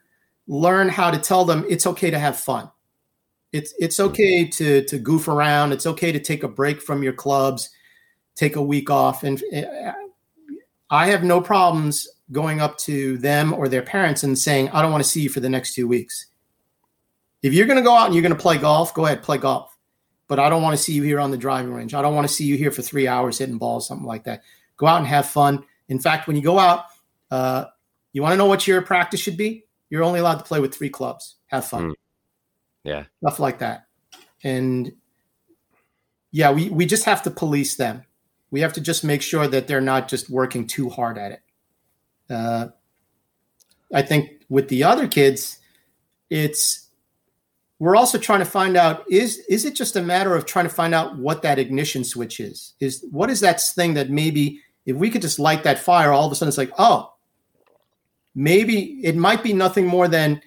[0.47, 2.70] learn how to tell them it's okay to have fun.
[3.53, 5.72] It's it's okay to to goof around.
[5.72, 7.70] It's okay to take a break from your clubs,
[8.36, 9.24] take a week off.
[9.24, 9.93] And eh,
[10.89, 14.91] I have no problems going up to them or their parents and saying, I don't
[14.91, 16.27] want to see you for the next two weeks.
[17.41, 19.38] If you're going to go out and you're going to play golf, go ahead, play
[19.38, 19.75] golf.
[20.27, 21.93] But I don't want to see you here on the driving range.
[21.93, 24.43] I don't want to see you here for three hours hitting balls, something like that.
[24.77, 25.63] Go out and have fun.
[25.88, 26.86] In fact, when you go out,
[27.32, 27.65] uh,
[28.13, 29.65] you want to know what your practice should be?
[29.89, 31.38] You're only allowed to play with three clubs.
[31.47, 31.89] Have fun.
[31.89, 31.93] Mm.
[32.84, 33.03] Yeah.
[33.23, 33.86] Stuff like that.
[34.43, 34.93] And
[36.32, 38.03] yeah, we, we just have to police them.
[38.51, 41.41] We have to just make sure that they're not just working too hard at it.
[42.30, 42.67] Uh,
[43.93, 45.59] I think with the other kids,
[46.30, 46.89] it's
[47.80, 50.73] we're also trying to find out is is it just a matter of trying to
[50.73, 52.73] find out what that ignition switch is?
[52.80, 56.25] Is what is that thing that maybe if we could just light that fire all
[56.25, 57.13] of a sudden it's like oh
[58.36, 60.41] maybe it might be nothing more than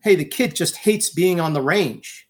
[0.00, 2.28] hey the kid just hates being on the range.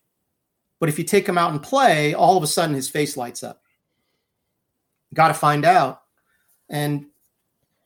[0.80, 3.42] But if you take him out and play all of a sudden his face lights
[3.42, 3.62] up.
[5.14, 6.02] Got to find out.
[6.68, 7.06] And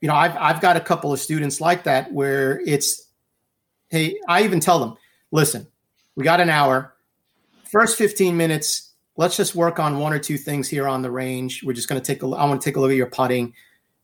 [0.01, 3.07] you know I've, I've got a couple of students like that where it's
[3.89, 4.97] hey i even tell them
[5.31, 5.67] listen
[6.15, 6.93] we got an hour.
[7.71, 11.63] First 15 minutes, let's just work on one or two things here on the range.
[11.63, 13.53] We're just going to take a I want to take a look at your putting.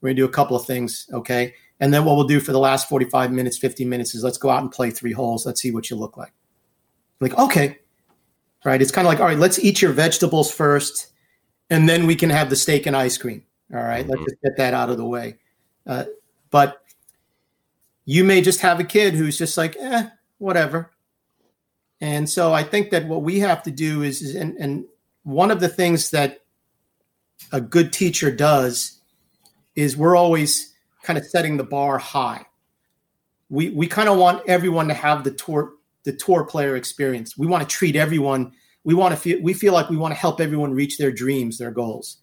[0.01, 1.53] We're going to do a couple of things, okay?
[1.79, 4.49] And then what we'll do for the last 45 minutes, 50 minutes is let's go
[4.49, 5.45] out and play three holes.
[5.45, 6.33] Let's see what you look like.
[7.19, 7.79] Like, okay.
[8.63, 8.81] Right?
[8.81, 11.13] It's kind of like, all right, let's eat your vegetables first
[11.69, 13.43] and then we can have the steak and ice cream.
[13.73, 14.01] All right?
[14.05, 14.11] mm-hmm.
[14.11, 15.37] Let's just get that out of the way.
[15.87, 16.03] Uh,
[16.51, 16.83] but
[18.05, 20.91] you may just have a kid who's just like, eh, whatever.
[21.99, 24.85] And so I think that what we have to do is, is and, and
[25.23, 26.41] one of the things that
[27.51, 28.99] a good teacher does
[29.75, 30.73] is we're always
[31.03, 32.45] kind of setting the bar high.
[33.49, 35.73] We we kind of want everyone to have the tour
[36.03, 37.37] the tour player experience.
[37.37, 38.51] We want to treat everyone.
[38.83, 41.57] We want to feel we feel like we want to help everyone reach their dreams,
[41.57, 42.17] their goals.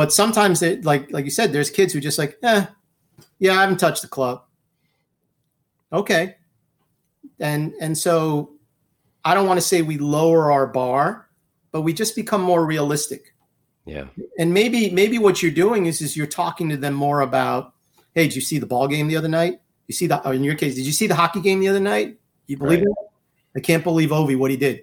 [0.00, 2.64] But sometimes it like like you said, there's kids who just like, eh,
[3.38, 4.44] yeah, I haven't touched the club.
[5.92, 6.36] Okay,
[7.38, 8.52] and and so
[9.26, 11.28] I don't want to say we lower our bar,
[11.70, 13.34] but we just become more realistic.
[13.84, 14.06] Yeah.
[14.38, 17.74] And maybe maybe what you're doing is is you're talking to them more about,
[18.14, 19.60] hey, did you see the ball game the other night?
[19.86, 22.16] You see that in your case, did you see the hockey game the other night?
[22.46, 22.88] You believe right.
[22.88, 23.58] it?
[23.58, 24.80] I can't believe Ovi what he did.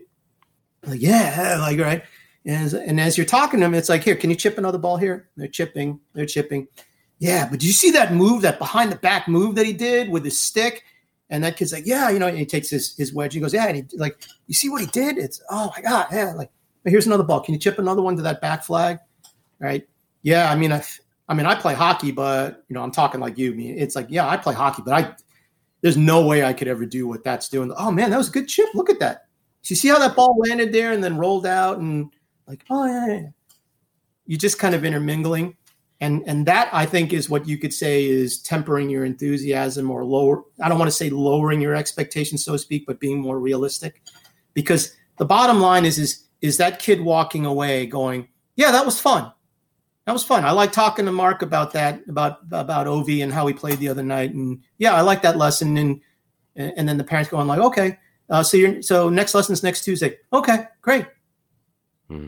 [0.86, 2.03] Like, yeah, like right.
[2.47, 4.79] And as, and as you're talking to them, it's like, here, can you chip another
[4.79, 5.29] ball here?
[5.35, 6.67] They're chipping, they're chipping.
[7.19, 10.09] Yeah, but do you see that move, that behind the back move that he did
[10.09, 10.83] with his stick?
[11.29, 13.33] And that kid's like, yeah, you know, and he takes his, his wedge.
[13.33, 13.67] He goes, yeah.
[13.67, 14.17] And he like,
[14.47, 15.17] you see what he did?
[15.17, 16.07] It's, oh my God.
[16.09, 16.33] Yeah.
[16.33, 16.49] Like,
[16.85, 17.41] here's another ball.
[17.41, 18.99] Can you chip another one to that back flag?
[19.59, 19.85] Right.
[20.21, 20.49] Yeah.
[20.49, 20.81] I mean, I,
[21.27, 23.51] I mean, I play hockey, but you know, I'm talking like you.
[23.51, 25.13] I mean, it's like, yeah, I play hockey, but I,
[25.81, 27.73] there's no way I could ever do what that's doing.
[27.75, 28.69] Oh man, that was a good chip.
[28.73, 29.25] Look at that.
[29.63, 32.09] So you see how that ball landed there and then rolled out and
[32.47, 33.27] like, oh yeah, yeah.
[34.25, 35.55] you just kind of intermingling.
[35.99, 40.05] And and that i think is what you could say is tempering your enthusiasm or
[40.05, 43.39] lower i don't want to say lowering your expectations so to speak but being more
[43.39, 44.03] realistic.
[44.53, 48.99] Because the bottom line is is is that kid walking away going yeah that was
[48.99, 49.31] fun.
[50.05, 50.45] That was fun.
[50.45, 53.89] I like talking to mark about that about about ov and how he played the
[53.89, 54.35] other night.
[54.35, 55.77] And yeah i like that lesson.
[55.77, 56.01] And
[56.55, 57.97] and then the parents going like okay
[58.29, 60.17] uh, so you're so next lesson's next tuesday.
[60.31, 61.07] Okay great.
[62.07, 62.27] Hmm.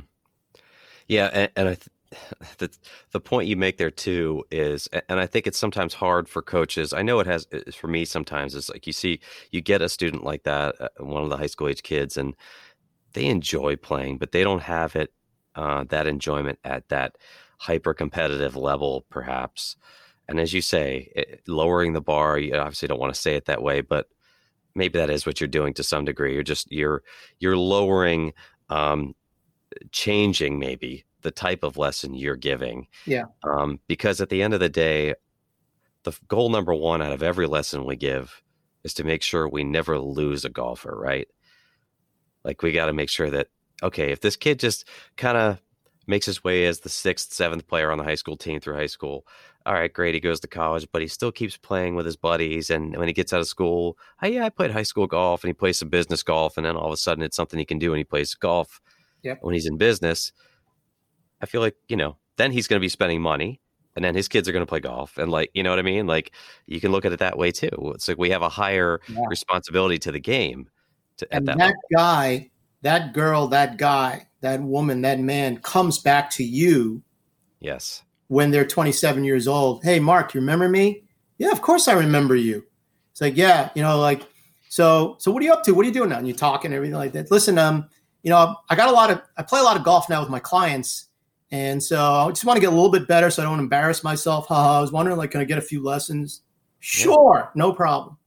[1.10, 1.90] Yeah and, and i th-
[2.60, 2.72] the
[3.12, 6.92] the point you make there too is and I think it's sometimes hard for coaches.
[6.94, 7.46] I know it has
[7.76, 9.20] for me sometimes It's like you see
[9.52, 12.36] you get a student like that uh, one of the high school age kids and
[13.14, 15.14] they enjoy playing but they don't have it
[15.56, 17.18] uh, that enjoyment at that
[17.60, 19.78] hyper competitive level perhaps.
[20.28, 23.46] And as you say, it, lowering the bar, you obviously don't want to say it
[23.46, 24.08] that way, but
[24.76, 26.34] maybe that is what you're doing to some degree.
[26.34, 27.04] You're just you're
[27.40, 28.34] you're lowering
[28.70, 29.16] um,
[29.92, 32.88] changing maybe the type of lesson you're giving.
[33.06, 33.26] Yeah.
[33.44, 35.16] Um, because at the end of the day,
[36.04, 38.42] the goal number one out of every lesson we give
[38.84, 41.28] is to make sure we never lose a golfer, right?
[42.44, 43.48] Like we got to make sure that
[43.82, 45.62] okay, if this kid just kind of
[46.08, 48.88] makes his way as the sixth, seventh player on the high school team through high
[48.88, 49.26] school,
[49.66, 52.70] all right, great, he goes to college, but he still keeps playing with his buddies.
[52.70, 55.50] And when he gets out of school, oh, yeah, I played high school golf and
[55.50, 56.58] he plays some business golf.
[56.58, 58.82] And then all of a sudden it's something he can do and he plays golf
[59.24, 59.40] yep.
[59.42, 60.32] when he's in business.
[61.42, 63.62] I feel like, you know, then he's going to be spending money
[63.96, 65.18] and then his kids are going to play golf.
[65.18, 66.08] And like, you know what I mean?
[66.08, 66.32] Like
[66.66, 67.92] you can look at it that way too.
[67.96, 69.22] It's like we have a higher yeah.
[69.28, 70.70] responsibility to the game.
[71.18, 72.50] To, and that, that guy,
[72.82, 77.04] that girl, that guy, that woman, that man comes back to you.
[77.60, 79.84] Yes when they're 27 years old.
[79.84, 81.04] Hey, Mark, you remember me?
[81.40, 82.64] Yeah, of course I remember you.
[83.12, 84.22] It's like, yeah, you know, like,
[84.70, 85.74] so, so what are you up to?
[85.74, 86.20] What are you doing now?
[86.20, 87.32] And you talk and everything like that.
[87.32, 87.90] Listen, um,
[88.24, 90.30] you know, I got a lot of, I play a lot of golf now with
[90.30, 91.06] my clients.
[91.52, 94.04] And so I just want to get a little bit better so I don't embarrass
[94.04, 94.48] myself.
[94.48, 96.42] Ha, I was wondering, like, can I get a few lessons?
[96.80, 97.52] Sure, yeah.
[97.56, 98.18] no problem.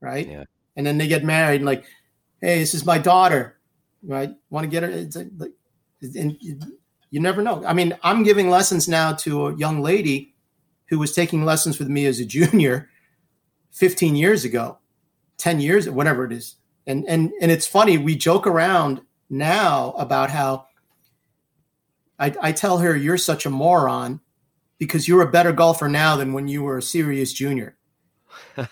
[0.00, 0.28] Right.
[0.28, 0.44] Yeah.
[0.76, 1.84] And then they get married and like,
[2.40, 3.58] hey, this is my daughter.
[4.02, 4.30] Right.
[4.50, 4.90] Want to get her?
[4.90, 5.52] It's like,
[6.02, 6.36] and
[7.10, 7.64] you never know.
[7.64, 10.34] I mean, I'm giving lessons now to a young lady
[10.86, 12.88] who was taking lessons with me as a junior
[13.72, 14.78] 15 years ago,
[15.38, 16.56] 10 years, whatever it is.
[16.86, 20.66] And and and it's funny, we joke around now about how
[22.18, 24.20] I, I tell her you're such a moron
[24.78, 27.76] because you're a better golfer now than when you were a serious junior.
[28.56, 28.66] and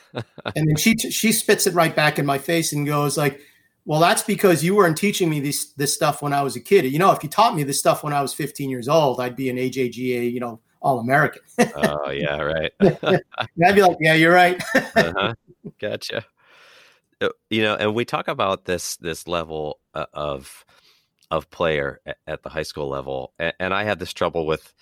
[0.55, 3.41] then she she spits it right back in my face and goes like,
[3.85, 6.85] well, that's because you weren't teaching me this this stuff when I was a kid.
[6.85, 9.37] You know, if you taught me this stuff when I was 15 years old, I'd
[9.37, 11.43] be an AJGA, you know, all American.
[11.59, 12.73] oh yeah, right.
[12.81, 14.61] I'd be like, yeah, you're right.
[14.75, 15.35] uh-huh.
[15.81, 16.25] Gotcha.
[17.21, 19.79] Uh, you know, and we talk about this this level
[20.13, 20.65] of
[21.31, 24.73] of player at the high school level, and I have this trouble with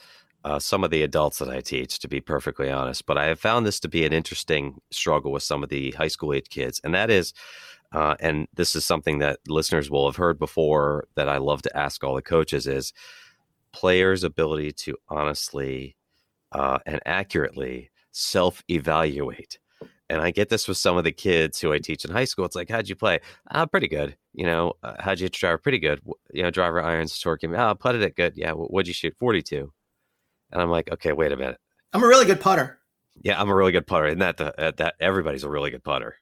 [0.45, 3.07] uh, some of the adults that I teach, to be perfectly honest.
[3.07, 6.09] But I have found this to be an interesting struggle with some of the high
[6.09, 7.33] school age kids, and that is
[7.93, 11.77] uh, and this is something that listeners will have heard before that I love to
[11.77, 12.93] ask all the coaches is
[13.73, 15.97] players' ability to honestly
[16.53, 19.59] uh, and accurately self evaluate.
[20.11, 22.45] And I get this with some of the kids who I teach in high school.
[22.45, 23.21] It's like, how'd you play?
[23.51, 24.17] Ah, pretty good.
[24.35, 25.59] You know, uh, how'd you hit your driver?
[25.59, 26.01] Pretty good.
[26.33, 27.41] You know, driver irons, torque.
[27.45, 28.35] Ah, oh, putted it good.
[28.37, 28.53] Yeah.
[28.53, 29.15] What'd you shoot?
[29.19, 29.73] 42.
[30.51, 31.59] And I'm like, okay, wait a minute.
[31.93, 32.79] I'm a really good putter.
[33.23, 34.07] Yeah, I'm a really good putter.
[34.07, 36.17] And that, the, that everybody's a really good putter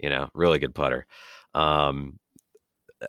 [0.00, 1.06] you know, really good putter.
[1.54, 2.18] Um,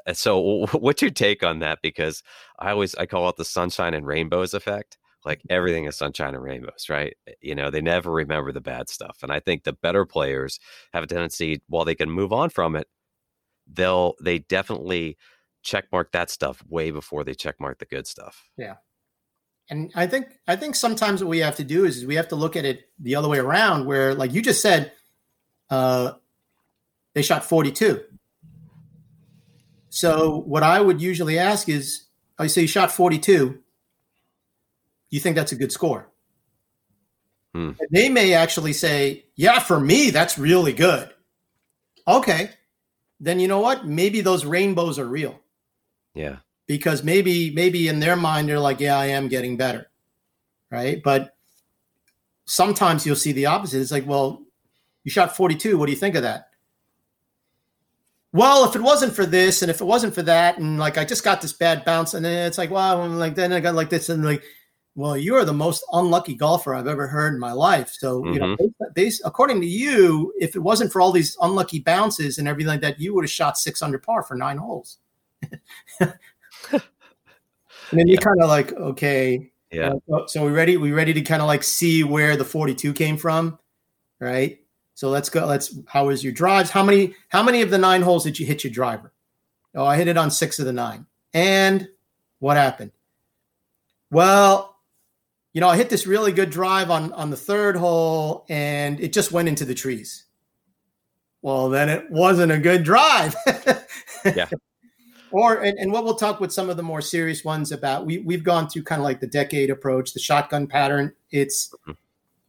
[0.06, 1.80] uh, so what's your take on that?
[1.82, 2.24] Because
[2.60, 4.98] I always I call it the sunshine and rainbows effect.
[5.26, 5.54] Like mm-hmm.
[5.54, 7.16] everything is sunshine and rainbows, right?
[7.42, 9.20] You know, they never remember the bad stuff.
[9.24, 10.60] And I think the better players
[10.94, 12.88] have a tendency, while they can move on from it,
[13.74, 15.18] they'll they definitely
[15.64, 18.50] checkmark that stuff way before they checkmark the good stuff.
[18.58, 18.76] Yeah.
[19.70, 22.28] And I think I think sometimes what we have to do is, is we have
[22.30, 24.92] to look at it the other way around, where like you just said,
[25.70, 26.14] uh,
[27.14, 28.04] they shot 42.
[29.90, 32.06] So what I would usually ask is,
[32.38, 33.60] I oh, say you shot 42.
[35.10, 36.10] You think that's a good score?
[37.54, 37.72] Hmm.
[37.92, 41.10] They may actually say, yeah, for me, that's really good.
[42.08, 42.52] Okay.
[43.22, 43.88] Then you know what?
[43.88, 45.40] Maybe those rainbows are real.
[46.14, 46.38] Yeah.
[46.68, 49.90] Because maybe, maybe in their mind, they're like, yeah, I am getting better.
[50.70, 51.02] Right.
[51.02, 51.36] But
[52.46, 53.80] sometimes you'll see the opposite.
[53.80, 54.44] It's like, well,
[55.04, 55.78] you shot 42.
[55.78, 56.52] What do you think of that?
[58.34, 61.04] well, if it wasn't for this and if it wasn't for that, and like I
[61.06, 63.90] just got this bad bounce, and then it's like, well, like then I got like
[63.90, 64.44] this, and like,
[64.96, 67.96] well, you are the most unlucky golfer I've ever heard in my life.
[67.98, 68.34] So, mm-hmm.
[68.34, 68.86] you know, mm-hmm.
[68.94, 72.82] based, according to you, if it wasn't for all these unlucky bounces and everything like
[72.82, 74.98] that, you would have shot six under par for nine holes.
[75.42, 75.54] and
[76.00, 76.12] then
[77.94, 78.04] yeah.
[78.06, 79.94] you kind of like, okay, yeah.
[80.14, 80.76] Uh, so we ready?
[80.76, 83.58] We ready to kind of like see where the forty-two came from,
[84.20, 84.60] right?
[84.96, 85.46] So let's go.
[85.46, 85.74] Let's.
[85.88, 86.70] How was your drives?
[86.70, 87.16] How many?
[87.30, 89.14] How many of the nine holes did you hit your driver?
[89.74, 91.06] Oh, I hit it on six of the nine.
[91.34, 91.88] And
[92.40, 92.92] what happened?
[94.12, 94.71] Well,
[95.54, 99.14] you know, I hit this really good drive on on the third hole, and it
[99.14, 100.26] just went into the trees.
[101.42, 103.36] Well, then it wasn't a good drive.
[104.26, 104.48] yeah.
[105.32, 108.06] Or and, and what we'll talk with some of the more serious ones about.
[108.06, 111.14] We we've gone through kind of like the decade approach, the shotgun pattern.
[111.32, 111.92] It's mm-hmm.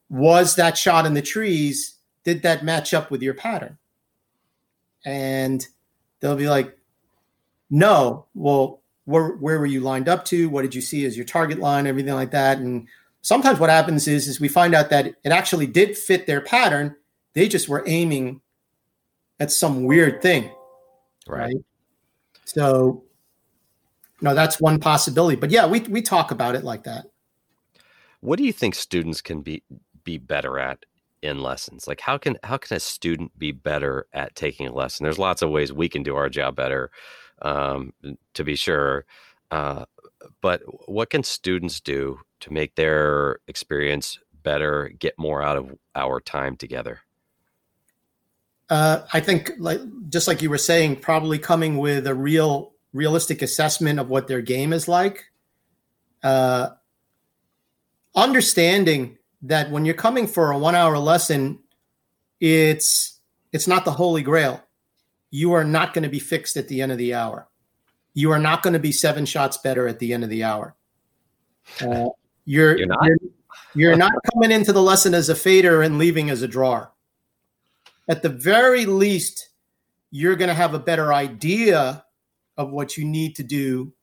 [0.08, 3.78] was that shot in the trees did that match up with your pattern?
[5.04, 5.66] And
[6.20, 6.76] they'll be like,
[7.70, 8.26] no.
[8.34, 10.48] Well, where, where were you lined up to?
[10.48, 11.86] What did you see as your target line?
[11.86, 12.58] Everything like that.
[12.58, 12.86] And
[13.22, 16.94] sometimes what happens is, is we find out that it actually did fit their pattern.
[17.34, 18.40] They just were aiming
[19.40, 20.50] at some weird thing.
[21.26, 21.54] Right.
[21.54, 21.56] right?
[22.44, 23.04] So,
[24.20, 25.36] no, that's one possibility.
[25.36, 27.06] But yeah, we, we talk about it like that.
[28.20, 29.64] What do you think students can be
[30.04, 30.84] be better at
[31.22, 35.04] in lessons like how can how can a student be better at taking a lesson
[35.04, 36.90] there's lots of ways we can do our job better
[37.42, 37.92] um,
[38.34, 39.04] to be sure
[39.52, 39.84] uh,
[40.40, 46.20] but what can students do to make their experience better, get more out of our
[46.20, 47.00] time together?
[48.70, 53.42] Uh, I think, like just like you were saying, probably coming with a real, realistic
[53.42, 55.26] assessment of what their game is like.
[56.22, 56.70] Uh,
[58.14, 61.58] understanding that when you're coming for a one-hour lesson,
[62.40, 63.20] it's
[63.52, 64.62] it's not the holy grail.
[65.32, 67.48] You are not going to be fixed at the end of the hour.
[68.14, 70.76] You are not going to be seven shots better at the end of the hour.
[71.80, 72.10] Uh,
[72.44, 73.06] you're, you're not.
[73.06, 73.18] You're,
[73.74, 76.92] you're not coming into the lesson as a fader and leaving as a drawer.
[78.08, 79.48] At the very least,
[80.10, 82.04] you're going to have a better idea
[82.58, 83.94] of what you need to do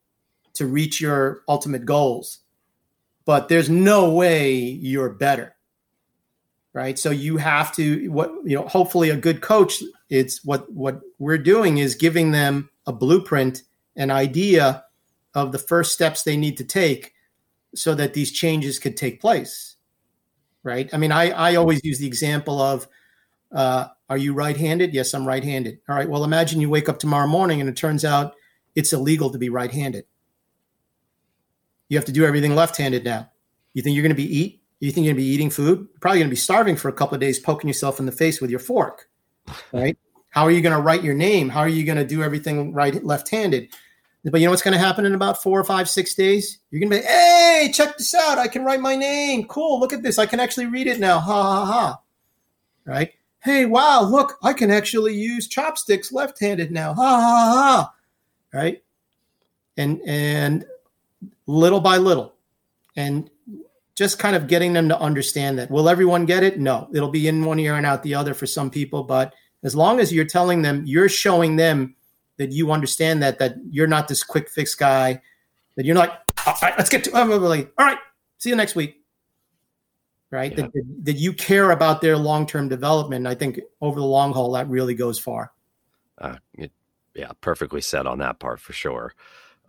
[0.55, 2.39] to reach your ultimate goals.
[3.25, 5.55] But there's no way you're better.
[6.73, 6.99] Right?
[6.99, 11.37] So you have to what you know, hopefully a good coach it's what what we're
[11.37, 13.63] doing is giving them a blueprint,
[13.95, 14.83] an idea
[15.33, 17.13] of the first steps they need to take
[17.75, 19.75] so that these changes could take place
[20.63, 20.89] right?
[20.93, 22.87] I mean i i always use the example of
[23.51, 24.93] uh, are you right-handed?
[24.93, 25.79] Yes i'm right-handed.
[25.87, 28.35] All right well imagine you wake up tomorrow morning and it turns out
[28.75, 30.05] it's illegal to be right-handed.
[31.89, 33.31] You have to do everything left-handed now.
[33.73, 35.79] You think you're going to be eat you think you're going to be eating food
[35.79, 38.11] you're probably going to be starving for a couple of days poking yourself in the
[38.11, 39.09] face with your fork
[39.73, 39.97] right
[40.29, 42.73] how are you going to write your name how are you going to do everything
[42.73, 43.69] right left-handed
[44.25, 46.59] but you know what's going to happen in about four or five, six days?
[46.71, 48.37] You're going to be, hey, check this out.
[48.37, 49.45] I can write my name.
[49.45, 49.79] Cool.
[49.79, 50.19] Look at this.
[50.19, 51.19] I can actually read it now.
[51.19, 52.01] Ha ha ha.
[52.85, 53.13] Right?
[53.41, 56.93] Hey, wow, look, I can actually use chopsticks left handed now.
[56.93, 57.93] Ha ha ha.
[58.53, 58.83] Right?
[59.77, 60.65] And, and
[61.47, 62.33] little by little.
[62.97, 63.29] And
[63.99, 65.69] just kind of getting them to understand that.
[65.69, 66.57] Will everyone get it?
[66.57, 66.87] No.
[66.93, 69.03] It'll be in one ear and out the other for some people.
[69.03, 71.97] But as long as you're telling them, you're showing them
[72.37, 75.21] that you understand that that you're not this quick fix guy,
[75.75, 76.31] that you're not.
[76.47, 77.11] All right, let's get to.
[77.11, 77.97] like, all right,
[78.37, 79.03] see you next week.
[80.31, 80.67] Right, yeah.
[80.73, 83.27] that, that you care about their long term development.
[83.27, 85.51] I think over the long haul, that really goes far.
[86.17, 86.71] Uh, it,
[87.15, 89.13] yeah, perfectly said on that part for sure.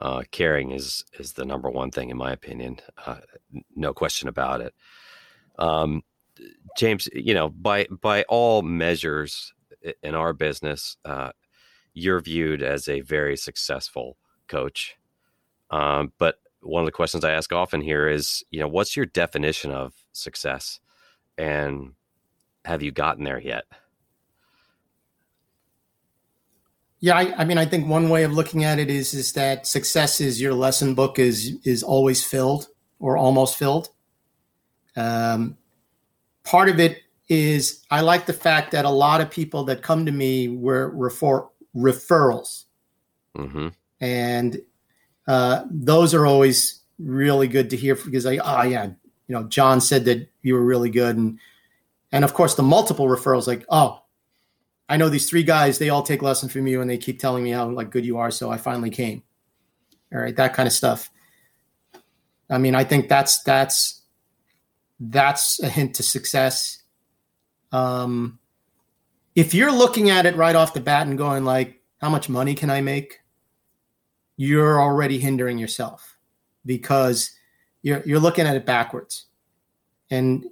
[0.00, 2.80] Uh, caring is is the number one thing in my opinion.
[3.06, 3.18] Uh,
[3.76, 4.74] no question about it.
[5.58, 6.02] Um,
[6.78, 9.52] James, you know, by by all measures
[10.02, 11.32] in our business, uh,
[11.92, 14.16] you're viewed as a very successful
[14.48, 14.96] coach.
[15.70, 19.06] Um, but one of the questions I ask often here is, you know, what's your
[19.06, 20.80] definition of success,
[21.36, 21.92] and
[22.64, 23.64] have you gotten there yet?
[27.00, 29.66] Yeah, I, I, mean, I think one way of looking at it is is that
[29.66, 33.88] success is your lesson book is is always filled or almost filled.
[34.96, 35.56] Um,
[36.44, 36.98] part of it
[37.28, 40.90] is I like the fact that a lot of people that come to me were
[40.90, 42.64] refer, referrals.
[43.36, 43.68] Mm-hmm.
[44.00, 44.60] And
[45.26, 49.80] uh, those are always really good to hear because I, oh yeah, you know, John
[49.80, 51.16] said that you were really good.
[51.16, 51.38] And,
[52.12, 53.99] and of course the multiple referrals like, oh,
[54.90, 57.44] I know these three guys, they all take lessons from you and they keep telling
[57.44, 58.30] me how like good you are.
[58.30, 59.22] So I finally came.
[60.12, 60.34] All right.
[60.34, 61.10] That kind of stuff.
[62.50, 64.02] I mean, I think that's, that's,
[64.98, 66.82] that's a hint to success.
[67.70, 68.40] Um,
[69.36, 72.54] if you're looking at it right off the bat and going like, how much money
[72.54, 73.20] can I make?
[74.36, 76.18] You're already hindering yourself
[76.66, 77.30] because
[77.82, 79.26] you're you're looking at it backwards.
[80.10, 80.46] And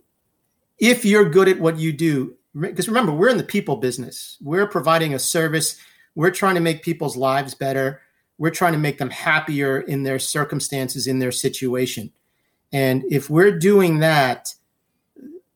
[0.79, 4.37] if you're good at what you do, because remember, we're in the people business.
[4.41, 5.77] We're providing a service.
[6.15, 8.01] We're trying to make people's lives better.
[8.39, 12.13] We're trying to make them happier in their circumstances, in their situation.
[12.73, 14.55] And if we're doing that,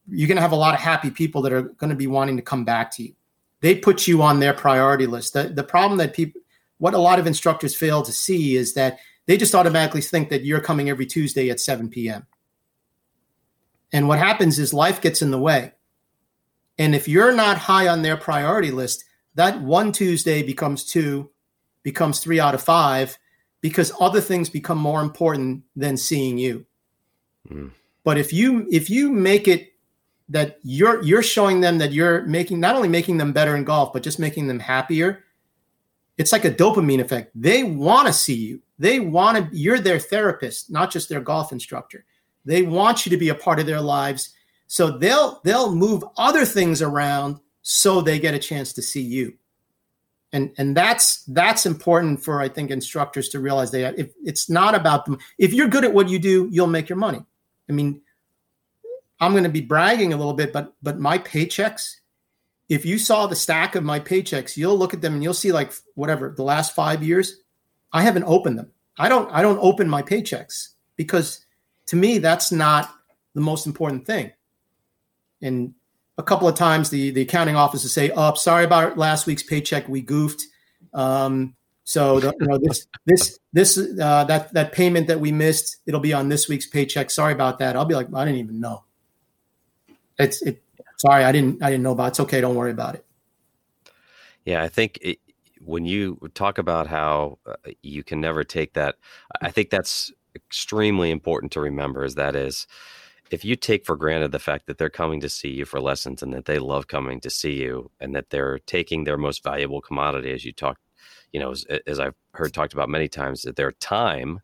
[0.08, 2.36] you're going to have a lot of happy people that are going to be wanting
[2.36, 3.14] to come back to you.
[3.60, 5.34] They put you on their priority list.
[5.34, 6.40] The, the problem that people,
[6.78, 10.44] what a lot of instructors fail to see is that they just automatically think that
[10.44, 12.26] you're coming every Tuesday at 7 p.m.
[13.92, 15.72] And what happens is life gets in the way.
[16.82, 19.04] And if you're not high on their priority list,
[19.36, 21.30] that one Tuesday becomes two,
[21.84, 23.16] becomes three out of five,
[23.60, 26.66] because other things become more important than seeing you.
[27.48, 27.70] Mm.
[28.02, 29.74] But if you if you make it
[30.28, 33.92] that you're you're showing them that you're making not only making them better in golf
[33.92, 35.24] but just making them happier
[36.16, 39.98] it's like a dopamine effect they want to see you they want to you're their
[39.98, 42.04] therapist not just their golf instructor
[42.44, 44.32] they want you to be a part of their lives
[44.72, 49.34] so they'll they'll move other things around so they get a chance to see you
[50.32, 54.74] and and that's that's important for i think instructors to realize that if it's not
[54.74, 57.24] about them if you're good at what you do you'll make your money
[57.68, 58.00] i mean
[59.22, 61.98] I'm going to be bragging a little bit, but but my paychecks,
[62.68, 65.52] if you saw the stack of my paychecks, you'll look at them and you'll see
[65.52, 67.40] like whatever the last five years,
[67.92, 68.72] I haven't opened them.
[68.98, 71.46] I don't I don't open my paychecks because
[71.86, 72.92] to me that's not
[73.36, 74.32] the most important thing.
[75.42, 75.74] And
[76.18, 79.42] a couple of times the the accounting office will say, "Oh, sorry about last week's
[79.42, 79.88] paycheck.
[79.88, 80.46] We goofed."
[80.94, 85.78] Um, so the, you know this this this uh, that that payment that we missed,
[85.86, 87.10] it'll be on this week's paycheck.
[87.10, 87.76] Sorry about that.
[87.76, 88.84] I'll be like, I didn't even know.
[90.18, 90.62] It's it.
[90.98, 92.04] Sorry, I didn't I didn't know about.
[92.04, 92.08] It.
[92.08, 92.40] It's okay.
[92.40, 93.04] Don't worry about it.
[94.44, 95.18] Yeah, I think it,
[95.64, 98.96] when you talk about how uh, you can never take that,
[99.40, 102.04] I think that's extremely important to remember.
[102.04, 102.66] Is that is
[103.32, 106.22] if you take for granted the fact that they're coming to see you for lessons
[106.22, 109.80] and that they love coming to see you and that they're taking their most valuable
[109.80, 110.82] commodity, as you talked,
[111.32, 114.40] you know, as, as I've heard talked about many times, that their time.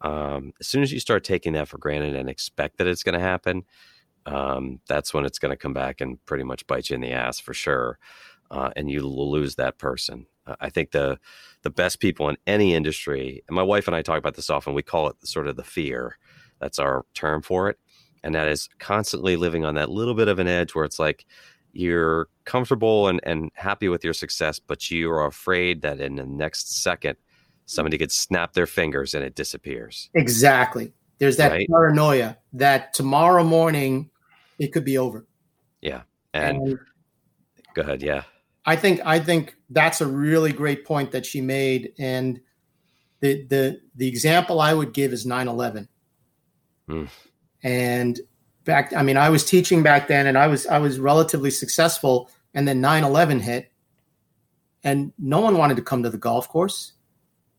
[0.00, 3.12] Um, as soon as you start taking that for granted and expect that it's going
[3.12, 3.62] to happen,
[4.26, 7.12] um, that's when it's going to come back and pretty much bite you in the
[7.12, 8.00] ass for sure,
[8.50, 10.26] uh, and you lose that person.
[10.60, 11.20] I think the
[11.62, 14.74] the best people in any industry, and my wife and I talk about this often.
[14.74, 16.18] We call it sort of the fear.
[16.58, 17.78] That's our term for it
[18.22, 21.26] and that is constantly living on that little bit of an edge where it's like
[21.72, 26.26] you're comfortable and, and happy with your success, but you are afraid that in the
[26.26, 27.16] next second
[27.66, 30.10] somebody could snap their fingers and it disappears.
[30.14, 30.92] Exactly.
[31.18, 31.68] There's that right?
[31.68, 34.10] paranoia that tomorrow morning
[34.58, 35.26] it could be over.
[35.80, 36.02] Yeah.
[36.34, 36.78] And, and
[37.74, 38.02] go ahead.
[38.02, 38.24] Yeah.
[38.64, 41.92] I think I think that's a really great point that she made.
[41.98, 42.40] And
[43.20, 45.88] the the the example I would give is 9-11.
[46.88, 47.08] Mm.
[47.62, 48.20] And
[48.64, 52.30] back, I mean, I was teaching back then and I was, I was relatively successful.
[52.54, 53.72] And then 9 11 hit
[54.84, 56.92] and no one wanted to come to the golf course.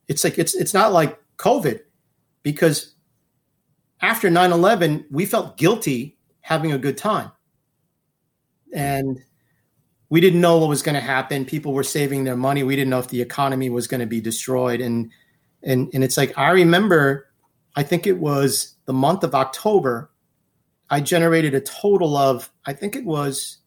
[0.07, 1.79] It's like, it's, it's not like COVID
[2.43, 2.93] because
[4.01, 7.31] after 9 11, we felt guilty having a good time.
[8.73, 9.19] And
[10.09, 11.45] we didn't know what was going to happen.
[11.45, 12.61] People were saving their money.
[12.61, 14.81] We didn't know if the economy was going to be destroyed.
[14.81, 15.09] And,
[15.63, 17.29] and, and it's like, I remember,
[17.75, 20.11] I think it was the month of October,
[20.89, 23.57] I generated a total of, I think it was,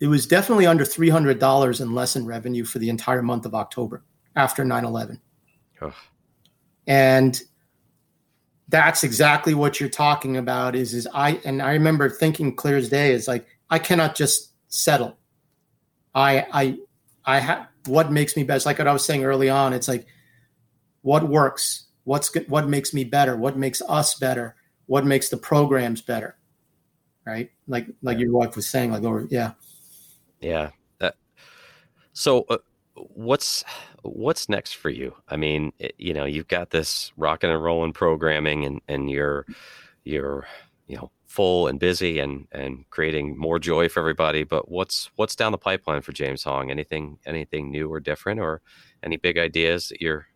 [0.00, 4.04] it was definitely under $300 in lesson revenue for the entire month of October
[4.36, 5.20] after 9 11.
[6.86, 7.40] And
[8.68, 12.88] that's exactly what you're talking about is, is I, and I remember thinking clear as
[12.88, 15.18] day is like, I cannot just settle.
[16.14, 16.78] I, I,
[17.24, 18.66] I have what makes me best.
[18.66, 20.06] Like what I was saying early on, it's like,
[21.02, 21.86] what works?
[22.04, 26.36] What's what makes me better what makes us better what makes the programs better
[27.30, 27.50] right?
[27.66, 29.52] Like like your wife was saying like over yeah.
[30.40, 30.70] Yeah.
[31.00, 31.10] Uh,
[32.12, 32.58] so uh,
[32.94, 33.64] what's
[34.02, 35.14] what's next for you?
[35.28, 39.46] I mean it, you know you've got this rocking and rolling programming and and you're
[40.04, 40.46] you're
[40.86, 45.36] you know full and busy and and creating more joy for everybody but what's what's
[45.36, 46.70] down the pipeline for james hong?
[46.70, 48.62] Anything anything new or different or
[49.02, 50.26] any big ideas that you're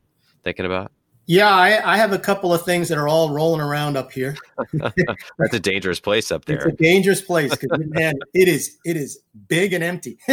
[0.44, 0.92] thinking about
[1.26, 4.36] yeah, I, I, have a couple of things that are all rolling around up here.
[4.72, 6.56] That's a dangerous place up there.
[6.56, 10.18] It's a dangerous place because man, it is it is big and empty.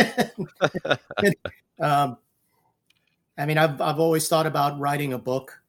[1.80, 2.18] um,
[3.38, 5.62] I mean, I've I've always thought about writing a book,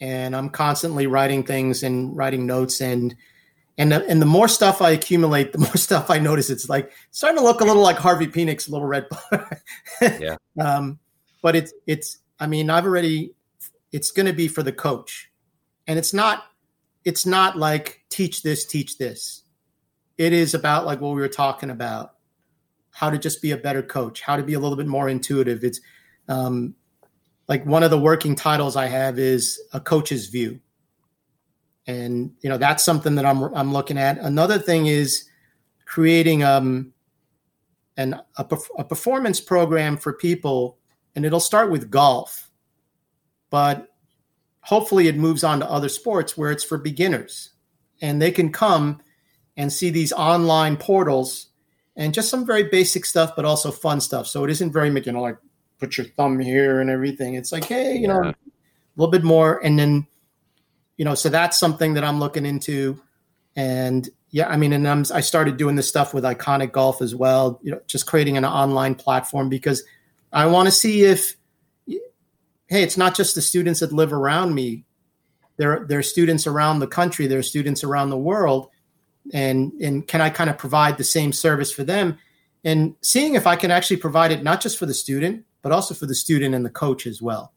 [0.00, 3.14] and I'm constantly writing things and writing notes and
[3.78, 6.48] and the, and the more stuff I accumulate, the more stuff I notice.
[6.48, 9.50] It's like starting to look a little like Harvey Penick's Little Red Book.
[10.00, 10.36] yeah.
[10.58, 10.98] Um,
[11.42, 12.18] but it's it's.
[12.38, 13.32] I mean, I've already
[13.96, 15.30] it's going to be for the coach.
[15.86, 16.44] And it's not
[17.06, 19.44] it's not like teach this teach this.
[20.18, 22.12] It is about like what we were talking about
[22.90, 25.64] how to just be a better coach how to be a little bit more intuitive.
[25.64, 25.80] It's
[26.28, 26.74] um,
[27.48, 30.60] like one of the working titles i have is a coach's view.
[31.86, 34.18] And you know that's something that i'm i'm looking at.
[34.18, 35.26] Another thing is
[35.86, 36.92] creating um
[37.96, 40.76] an a, a performance program for people
[41.14, 42.45] and it'll start with golf
[43.56, 43.88] but
[44.60, 47.52] hopefully it moves on to other sports where it's for beginners.
[48.02, 49.00] And they can come
[49.56, 51.46] and see these online portals
[51.96, 54.26] and just some very basic stuff but also fun stuff.
[54.26, 55.38] So it isn't very much, you know like
[55.78, 57.32] put your thumb here and everything.
[57.32, 58.06] It's like hey you yeah.
[58.08, 58.34] know a
[58.96, 59.58] little bit more.
[59.64, 60.06] And then
[60.98, 63.00] you know so that's something that i'm looking into.
[63.56, 67.14] And yeah i mean and I'm, i started doing this stuff with iconic golf as
[67.14, 69.84] well you know just creating an online platform because
[70.32, 71.36] i want to see if
[72.66, 74.84] hey, it's not just the students that live around me.
[75.56, 77.26] There, there are students around the country.
[77.26, 78.68] There are students around the world,
[79.32, 82.18] and and can I kind of provide the same service for them?
[82.64, 85.94] And seeing if I can actually provide it not just for the student, but also
[85.94, 87.52] for the student and the coach as well.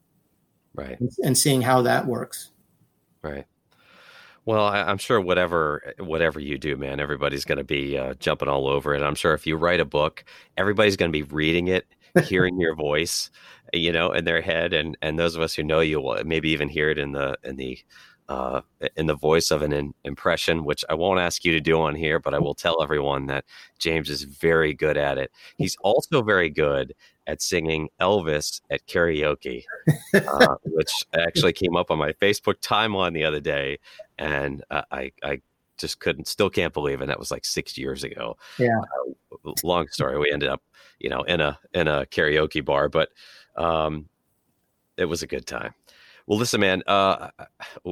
[0.75, 0.97] Right.
[1.23, 2.51] And, seeing how that works.
[3.21, 3.45] Right.
[4.45, 8.47] Well, I, am sure whatever whatever you do, man, everybody's going to be uh, jumping
[8.47, 9.01] all over it.
[9.01, 10.23] I'm sure if you write a book,
[10.57, 11.85] everybody's going to be reading it,
[12.23, 13.29] hearing your voice,
[13.73, 16.49] you know, in their head, and and those of us who know you will maybe
[16.49, 17.79] even hear it in the in the
[18.29, 18.61] uh,
[18.95, 21.95] in the voice of an in- impression, which I won't ask you to do on
[21.95, 23.43] here, but I will tell everyone that
[23.79, 25.31] James is very good at it.
[25.57, 26.93] He's also very good
[27.25, 29.63] at singing Elvis at karaoke,
[30.13, 33.79] uh, which actually came up on my Facebook timeline the other day,
[34.19, 35.41] and uh, I, I
[35.79, 37.05] just couldn't, still can't believe it.
[37.05, 38.37] And that was like six years ago.
[38.59, 38.79] Yeah.
[39.47, 40.19] Uh, long story.
[40.19, 40.61] We ended up,
[40.99, 43.09] you know, in a in a karaoke bar, but
[43.59, 44.07] um,
[44.97, 45.73] it was a good time.
[46.25, 46.83] Well, listen, man.
[46.87, 47.29] Uh,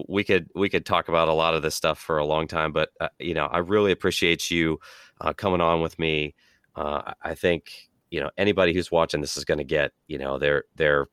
[0.08, 2.72] we could we could talk about a lot of this stuff for a long time,
[2.72, 4.80] but uh, you know, I really appreciate you
[5.22, 6.36] uh, coming on with me.
[6.76, 10.38] Uh, I think you know anybody who's watching this is going to get you know
[10.38, 11.08] their their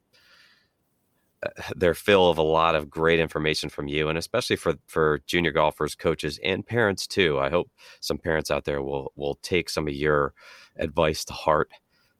[1.43, 5.23] uh, their fill of a lot of great information from you, and especially for for
[5.27, 7.39] junior golfers, coaches, and parents too.
[7.39, 10.35] I hope some parents out there will will take some of your
[10.77, 11.71] advice to heart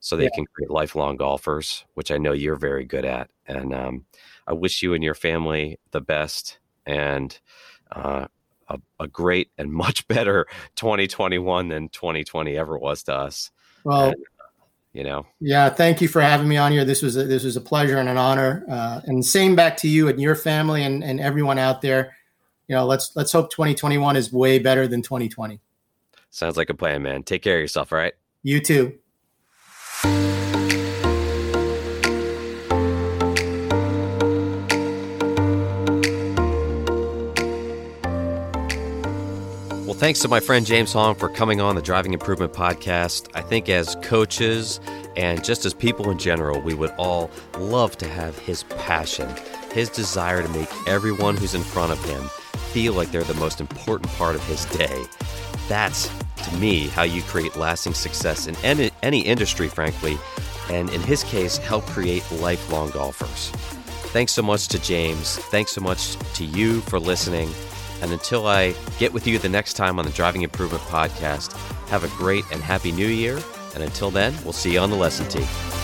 [0.05, 0.31] so they yeah.
[0.35, 3.31] can create lifelong golfers, which I know you're very good at.
[3.47, 4.05] And um,
[4.47, 7.37] I wish you and your family the best and
[7.91, 8.27] uh,
[8.69, 10.47] a, a, great and much better
[10.77, 13.51] 2021 than 2020 ever was to us.
[13.83, 14.17] Well, and,
[14.93, 15.71] you know, yeah.
[15.71, 16.85] Thank you for having me on here.
[16.85, 18.67] This was a, this was a pleasure and an honor.
[18.71, 22.15] Uh, and same back to you and your family and, and everyone out there.
[22.69, 25.63] You know, let's let's hope 2021 is way better than 2020.
[26.29, 27.23] Sounds like a plan, man.
[27.23, 27.91] Take care of yourself.
[27.91, 28.13] All right.
[28.43, 28.99] You too.
[40.05, 43.31] Thanks to my friend James Hong for coming on the Driving Improvement Podcast.
[43.35, 44.79] I think as coaches
[45.17, 49.27] and just as people in general, we would all love to have his passion,
[49.73, 52.23] his desire to make everyone who's in front of him
[52.71, 55.07] feel like they're the most important part of his day.
[55.69, 56.11] That's,
[56.49, 60.19] to me, how you create lasting success in any, industry, frankly,
[60.69, 63.49] and in his case, help create lifelong golfers.
[64.13, 65.39] Thanks so much to James.
[65.39, 67.49] Thanks so much to you for listening.
[68.03, 71.53] And until I get with you the next time on the Driving Improvement Podcast,
[71.89, 73.41] have a great and happy new year.
[73.75, 75.84] And until then, we'll see you on the lesson tee.